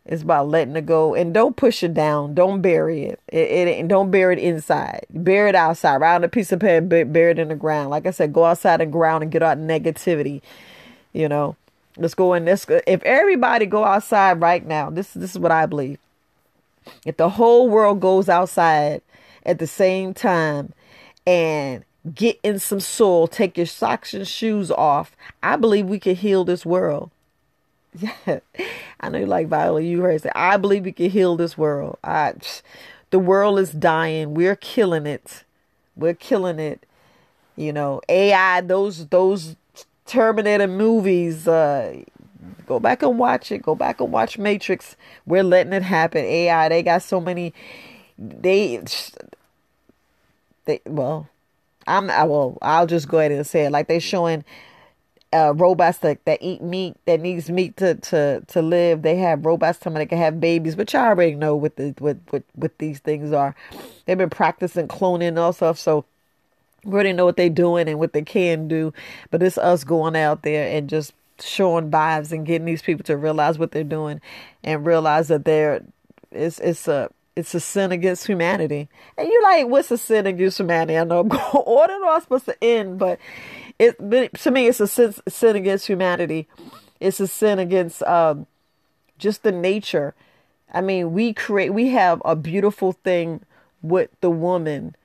it's 0.04 0.22
about 0.22 0.48
letting 0.48 0.74
it 0.74 0.84
go 0.84 1.14
and 1.14 1.32
don't 1.32 1.54
push 1.54 1.84
it 1.84 1.94
down. 1.94 2.34
Don't 2.34 2.60
bury 2.60 3.04
it. 3.04 3.20
It, 3.28 3.68
it 3.68 3.86
don't 3.86 4.10
bury 4.10 4.34
it 4.34 4.40
inside. 4.40 5.06
Bury 5.10 5.50
it 5.50 5.54
outside. 5.54 5.98
Round 6.00 6.24
a 6.24 6.28
piece 6.28 6.50
of 6.50 6.58
paper, 6.58 7.04
bury 7.04 7.30
it 7.30 7.38
in 7.38 7.48
the 7.48 7.54
ground. 7.54 7.90
Like 7.90 8.04
I 8.04 8.10
said, 8.10 8.32
go 8.32 8.46
outside 8.46 8.80
and 8.80 8.90
ground 8.90 9.22
and 9.22 9.30
get 9.30 9.44
out 9.44 9.58
negativity. 9.58 10.42
You 11.12 11.28
know, 11.28 11.54
let's 11.98 12.14
go 12.14 12.34
in 12.34 12.44
this. 12.44 12.66
If 12.86 13.02
everybody 13.02 13.66
go 13.66 13.84
outside 13.84 14.40
right 14.40 14.64
now, 14.64 14.90
this 14.90 15.12
this 15.12 15.32
is 15.32 15.38
what 15.38 15.52
I 15.52 15.66
believe. 15.66 15.98
If 17.04 17.16
the 17.16 17.30
whole 17.30 17.68
world 17.68 18.00
goes 18.00 18.28
outside 18.28 19.02
at 19.44 19.58
the 19.58 19.66
same 19.66 20.14
time 20.14 20.72
and 21.26 21.84
get 22.14 22.38
in 22.42 22.58
some 22.58 22.80
soil, 22.80 23.26
take 23.26 23.56
your 23.56 23.66
socks 23.66 24.14
and 24.14 24.26
shoes 24.26 24.70
off. 24.70 25.16
I 25.42 25.56
believe 25.56 25.86
we 25.86 25.98
can 25.98 26.16
heal 26.16 26.44
this 26.44 26.64
world. 26.64 27.10
Yeah, 27.98 28.40
I 29.00 29.08
know 29.08 29.18
you 29.18 29.26
like 29.26 29.48
Viola. 29.48 29.80
You 29.80 30.00
heard 30.00 30.22
say, 30.22 30.30
I 30.34 30.56
believe 30.56 30.84
we 30.84 30.92
can 30.92 31.10
heal 31.10 31.36
this 31.36 31.58
world. 31.58 31.98
I, 32.04 32.34
the 33.10 33.18
world 33.18 33.58
is 33.58 33.72
dying. 33.72 34.34
We're 34.34 34.56
killing 34.56 35.06
it. 35.06 35.44
We're 35.96 36.14
killing 36.14 36.58
it. 36.58 36.84
You 37.56 37.72
know, 37.72 38.00
AI. 38.08 38.60
Those 38.60 39.06
those 39.08 39.56
Terminator 40.08 40.66
movies. 40.66 41.46
Uh, 41.46 42.02
go 42.66 42.80
back 42.80 43.02
and 43.02 43.18
watch 43.18 43.52
it. 43.52 43.62
Go 43.62 43.76
back 43.76 44.00
and 44.00 44.10
watch 44.10 44.38
Matrix. 44.38 44.96
We're 45.26 45.44
letting 45.44 45.72
it 45.72 45.82
happen. 45.82 46.24
AI. 46.24 46.68
They 46.68 46.82
got 46.82 47.02
so 47.02 47.20
many. 47.20 47.54
They. 48.18 48.82
They 50.64 50.80
well 50.84 51.28
I'm 51.86 52.10
I 52.10 52.24
will 52.24 52.58
I'll 52.60 52.86
just 52.86 53.08
go 53.08 53.18
ahead 53.18 53.32
and 53.32 53.46
say 53.46 53.64
it 53.64 53.70
like 53.70 53.88
they're 53.88 54.00
showing 54.00 54.44
uh, 55.32 55.52
robots 55.54 55.98
that, 55.98 56.24
that 56.24 56.38
eat 56.40 56.62
meat 56.62 56.96
that 57.06 57.20
needs 57.20 57.50
meat 57.50 57.76
to, 57.76 57.94
to, 57.96 58.42
to 58.48 58.62
live. 58.62 59.02
They 59.02 59.16
have 59.16 59.44
robots 59.44 59.78
telling 59.78 59.98
they 59.98 60.06
can 60.06 60.18
have 60.18 60.40
babies, 60.40 60.74
but 60.74 60.92
you 60.92 60.98
already 60.98 61.34
know 61.34 61.54
what 61.56 61.76
the 61.76 61.94
what, 61.98 62.18
what 62.30 62.42
what 62.54 62.78
these 62.78 63.00
things 63.00 63.32
are. 63.32 63.54
They've 64.06 64.18
been 64.18 64.30
practicing 64.30 64.88
cloning 64.88 65.28
and 65.28 65.38
all 65.38 65.52
stuff, 65.52 65.78
so 65.78 66.04
already 66.94 67.12
know 67.12 67.24
what 67.24 67.36
they're 67.36 67.48
doing 67.48 67.88
and 67.88 67.98
what 67.98 68.12
they 68.12 68.22
can 68.22 68.68
do. 68.68 68.92
But 69.30 69.42
it's 69.42 69.58
us 69.58 69.84
going 69.84 70.16
out 70.16 70.42
there 70.42 70.68
and 70.76 70.88
just 70.88 71.12
showing 71.40 71.90
vibes 71.90 72.32
and 72.32 72.46
getting 72.46 72.66
these 72.66 72.82
people 72.82 73.04
to 73.04 73.16
realize 73.16 73.58
what 73.58 73.70
they're 73.72 73.84
doing 73.84 74.20
and 74.64 74.84
realize 74.84 75.28
that 75.28 75.44
they're 75.44 75.82
it's 76.30 76.58
it's 76.60 76.88
a 76.88 77.10
it's 77.36 77.54
a 77.54 77.60
sin 77.60 77.92
against 77.92 78.26
humanity. 78.26 78.88
And 79.16 79.28
you're 79.28 79.42
like, 79.42 79.68
what's 79.68 79.92
a 79.92 79.98
sin 79.98 80.26
against 80.26 80.58
humanity? 80.58 80.98
I 80.98 81.04
know 81.04 81.20
order 81.54 81.92
are 82.04 82.20
supposed 82.20 82.46
to 82.46 82.64
end, 82.64 82.98
but 82.98 83.18
it 83.78 83.96
to 84.34 84.50
me 84.50 84.66
it's 84.66 84.80
a 84.80 84.88
sin, 84.88 85.14
sin 85.28 85.56
against 85.56 85.86
humanity. 85.86 86.48
It's 87.00 87.20
a 87.20 87.28
sin 87.28 87.58
against 87.58 88.02
um, 88.02 88.46
just 89.18 89.44
the 89.44 89.52
nature. 89.52 90.14
I 90.72 90.80
mean, 90.80 91.12
we 91.12 91.32
create 91.32 91.70
we 91.70 91.88
have 91.88 92.20
a 92.24 92.34
beautiful 92.34 92.92
thing 92.92 93.42
with 93.82 94.10
the 94.20 94.30
woman. 94.30 94.96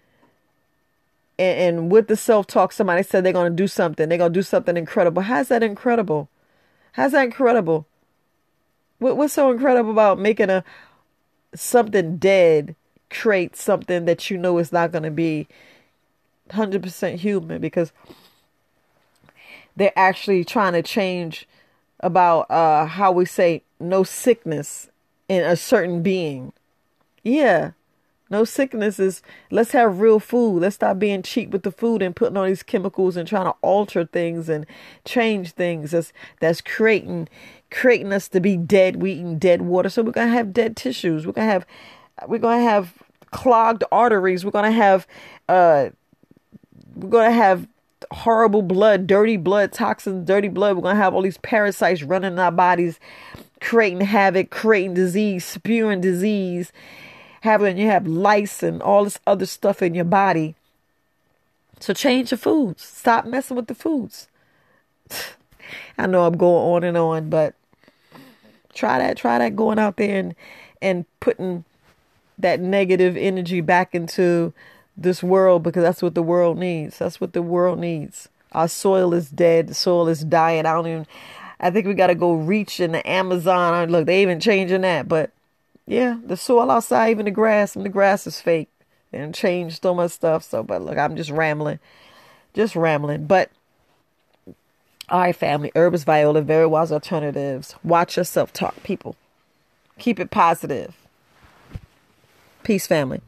And, 1.44 1.78
and 1.78 1.92
with 1.92 2.08
the 2.08 2.16
self 2.16 2.48
talk, 2.48 2.72
somebody 2.72 3.04
said 3.04 3.24
they're 3.24 3.34
going 3.34 3.52
to 3.52 3.56
do 3.56 3.68
something. 3.68 4.08
They're 4.08 4.18
going 4.18 4.34
to 4.34 4.40
do 4.40 4.44
something 4.44 4.78
incredible. 4.78 5.24
How's 5.24 5.50
that 5.50 5.64
incredible? 5.64 6.30
How's 6.94 7.12
that 7.12 7.26
incredible? 7.26 7.86
What, 9.00 9.18
what's 9.18 9.34
so 9.34 9.52
incredible 9.52 9.92
about 9.92 10.20
making 10.20 10.50
a 10.50 10.64
something 11.54 12.18
dead 12.18 12.76
create 13.10 13.56
something 13.56 14.06
that 14.06 14.30
you 14.30 14.38
know 14.38 14.58
is 14.58 14.72
not 14.72 14.92
going 14.92 15.04
to 15.04 15.12
be 15.12 15.48
100% 16.50 17.16
human 17.16 17.62
because 17.62 17.92
they're 19.76 19.94
actually 19.96 20.44
trying 20.44 20.74
to 20.74 20.82
change 20.82 21.48
about 22.00 22.50
uh, 22.50 22.86
how 22.86 23.12
we 23.12 23.26
say 23.26 23.62
no 23.80 24.04
sickness 24.04 24.90
in 25.30 25.44
a 25.44 25.56
certain 25.56 26.02
being. 26.02 26.54
Yeah. 27.24 27.72
No 28.34 28.46
sicknesses. 28.46 29.22
let's 29.52 29.74
have 29.74 30.00
real 30.00 30.20
food. 30.20 30.64
Let's 30.64 30.78
stop 30.78 30.98
being 30.98 31.22
cheap 31.22 31.52
with 31.52 31.62
the 31.62 31.72
food 31.72 32.02
and 32.02 32.16
putting 32.16 32.36
all 32.36 32.46
these 32.46 32.64
chemicals 32.64 33.16
and 33.16 33.28
trying 33.28 33.46
to 33.46 33.54
alter 33.62 34.06
things 34.06 34.50
and 34.50 34.66
change 35.06 35.52
things. 35.52 35.92
That's 35.92 36.12
that's 36.40 36.60
creating 36.60 37.30
creating 37.70 38.12
us 38.12 38.28
to 38.30 38.40
be 38.40 38.58
dead. 38.58 39.04
We 39.04 39.12
eating 39.12 39.38
dead 39.38 39.62
water. 39.62 39.88
So 39.88 40.02
we're 40.02 40.14
gonna 40.14 40.32
have 40.32 40.52
dead 40.52 40.76
tissues. 40.76 41.28
We're 41.28 41.34
gonna 41.34 41.52
have 41.52 41.68
we're 42.28 42.40
gonna 42.40 42.64
have 42.64 42.96
clogged 43.30 43.84
arteries. 43.92 44.44
We're 44.44 44.50
gonna 44.50 44.72
have 44.72 45.06
uh 45.48 45.90
we're 46.96 47.10
gonna 47.10 47.30
have 47.30 47.68
horrible 48.10 48.64
blood, 48.64 49.06
dirty 49.06 49.38
blood, 49.38 49.74
toxins, 49.74 50.26
dirty 50.26 50.48
blood. 50.48 50.76
We're 50.76 50.90
to 50.90 50.96
have 50.96 51.14
all 51.14 51.22
these 51.22 51.38
parasites 51.38 52.02
running 52.02 52.34
in 52.34 52.40
our 52.40 52.52
bodies, 52.52 53.00
creating 53.62 54.02
havoc, 54.02 54.50
creating 54.50 54.96
disease, 54.96 55.46
spewing 55.46 56.02
disease, 56.02 56.72
having 57.44 57.78
you 57.78 57.88
have 57.88 58.08
lice 58.08 58.64
and 58.64 58.82
all 58.82 59.04
this 59.04 59.20
other 59.28 59.46
stuff 59.46 59.82
in 59.82 59.94
your 59.94 60.06
body. 60.06 60.56
So 61.82 61.94
change 61.94 62.32
your 62.32 62.38
foods. 62.38 62.82
Stop 62.82 63.26
messing 63.26 63.58
with 63.58 63.68
the 63.68 63.76
foods. 63.76 64.30
I 65.98 66.08
know 66.08 66.26
I'm 66.26 66.38
going 66.38 66.74
on 66.74 66.84
and 66.86 66.98
on, 66.98 67.30
but 67.30 67.54
try 68.74 68.98
that. 68.98 69.18
Try 69.18 69.40
that 69.40 69.58
going 69.58 69.78
out 69.78 69.98
there 69.98 70.18
and 70.18 70.36
and 70.82 71.06
putting 71.20 71.66
that 72.38 72.62
negative 72.62 73.18
energy 73.18 73.60
back 73.60 73.94
into 73.94 74.54
this 74.96 75.22
world 75.22 75.64
because 75.64 75.84
that's 75.84 76.02
what 76.02 76.16
the 76.16 76.24
world 76.24 76.58
needs. 76.58 76.98
That's 77.00 77.20
what 77.20 77.34
the 77.34 77.42
world 77.42 77.78
needs. 77.78 78.30
Our 78.54 78.70
soil 78.70 79.14
is 79.14 79.30
dead. 79.30 79.68
The 79.68 79.74
soil 79.74 80.08
is 80.08 80.24
dying. 80.24 80.66
I 80.66 80.74
don't 80.74 80.88
even. 80.88 81.08
I 81.60 81.72
think 81.72 81.88
we 81.88 81.94
got 81.94 82.08
to 82.08 82.16
go 82.16 82.36
reach 82.36 82.80
in 82.80 82.94
the 82.94 83.06
Amazon. 83.06 83.90
Look, 83.90 84.06
they 84.06 84.22
even 84.22 84.40
changing 84.40 84.82
that, 84.82 85.10
but 85.10 85.32
yeah, 85.86 86.18
the 86.24 86.38
soil 86.38 86.72
outside, 86.72 87.10
even 87.10 87.26
the 87.26 87.32
grass, 87.32 87.76
and 87.76 87.86
the 87.86 87.90
grass 87.90 88.26
is 88.28 88.40
fake 88.40 88.70
and 89.12 89.36
changed 89.36 89.82
so 89.82 89.94
much 89.94 90.12
stuff. 90.12 90.44
So, 90.44 90.64
but 90.64 90.82
look, 90.82 90.98
I'm 90.98 91.16
just 91.16 91.30
rambling, 91.30 91.80
just 92.54 92.76
rambling. 92.76 93.26
But 93.26 93.52
all 95.10 95.20
right, 95.22 95.36
family, 95.36 95.72
herbs, 95.76 96.04
viola, 96.04 96.42
very 96.42 96.68
wise 96.68 96.92
alternatives. 96.92 97.76
Watch 97.84 98.18
yourself 98.18 98.54
talk, 98.54 98.82
people. 98.84 99.16
Keep 100.00 100.20
it 100.20 100.32
positive. 100.32 100.96
Peace, 102.64 102.88
family. 102.88 103.22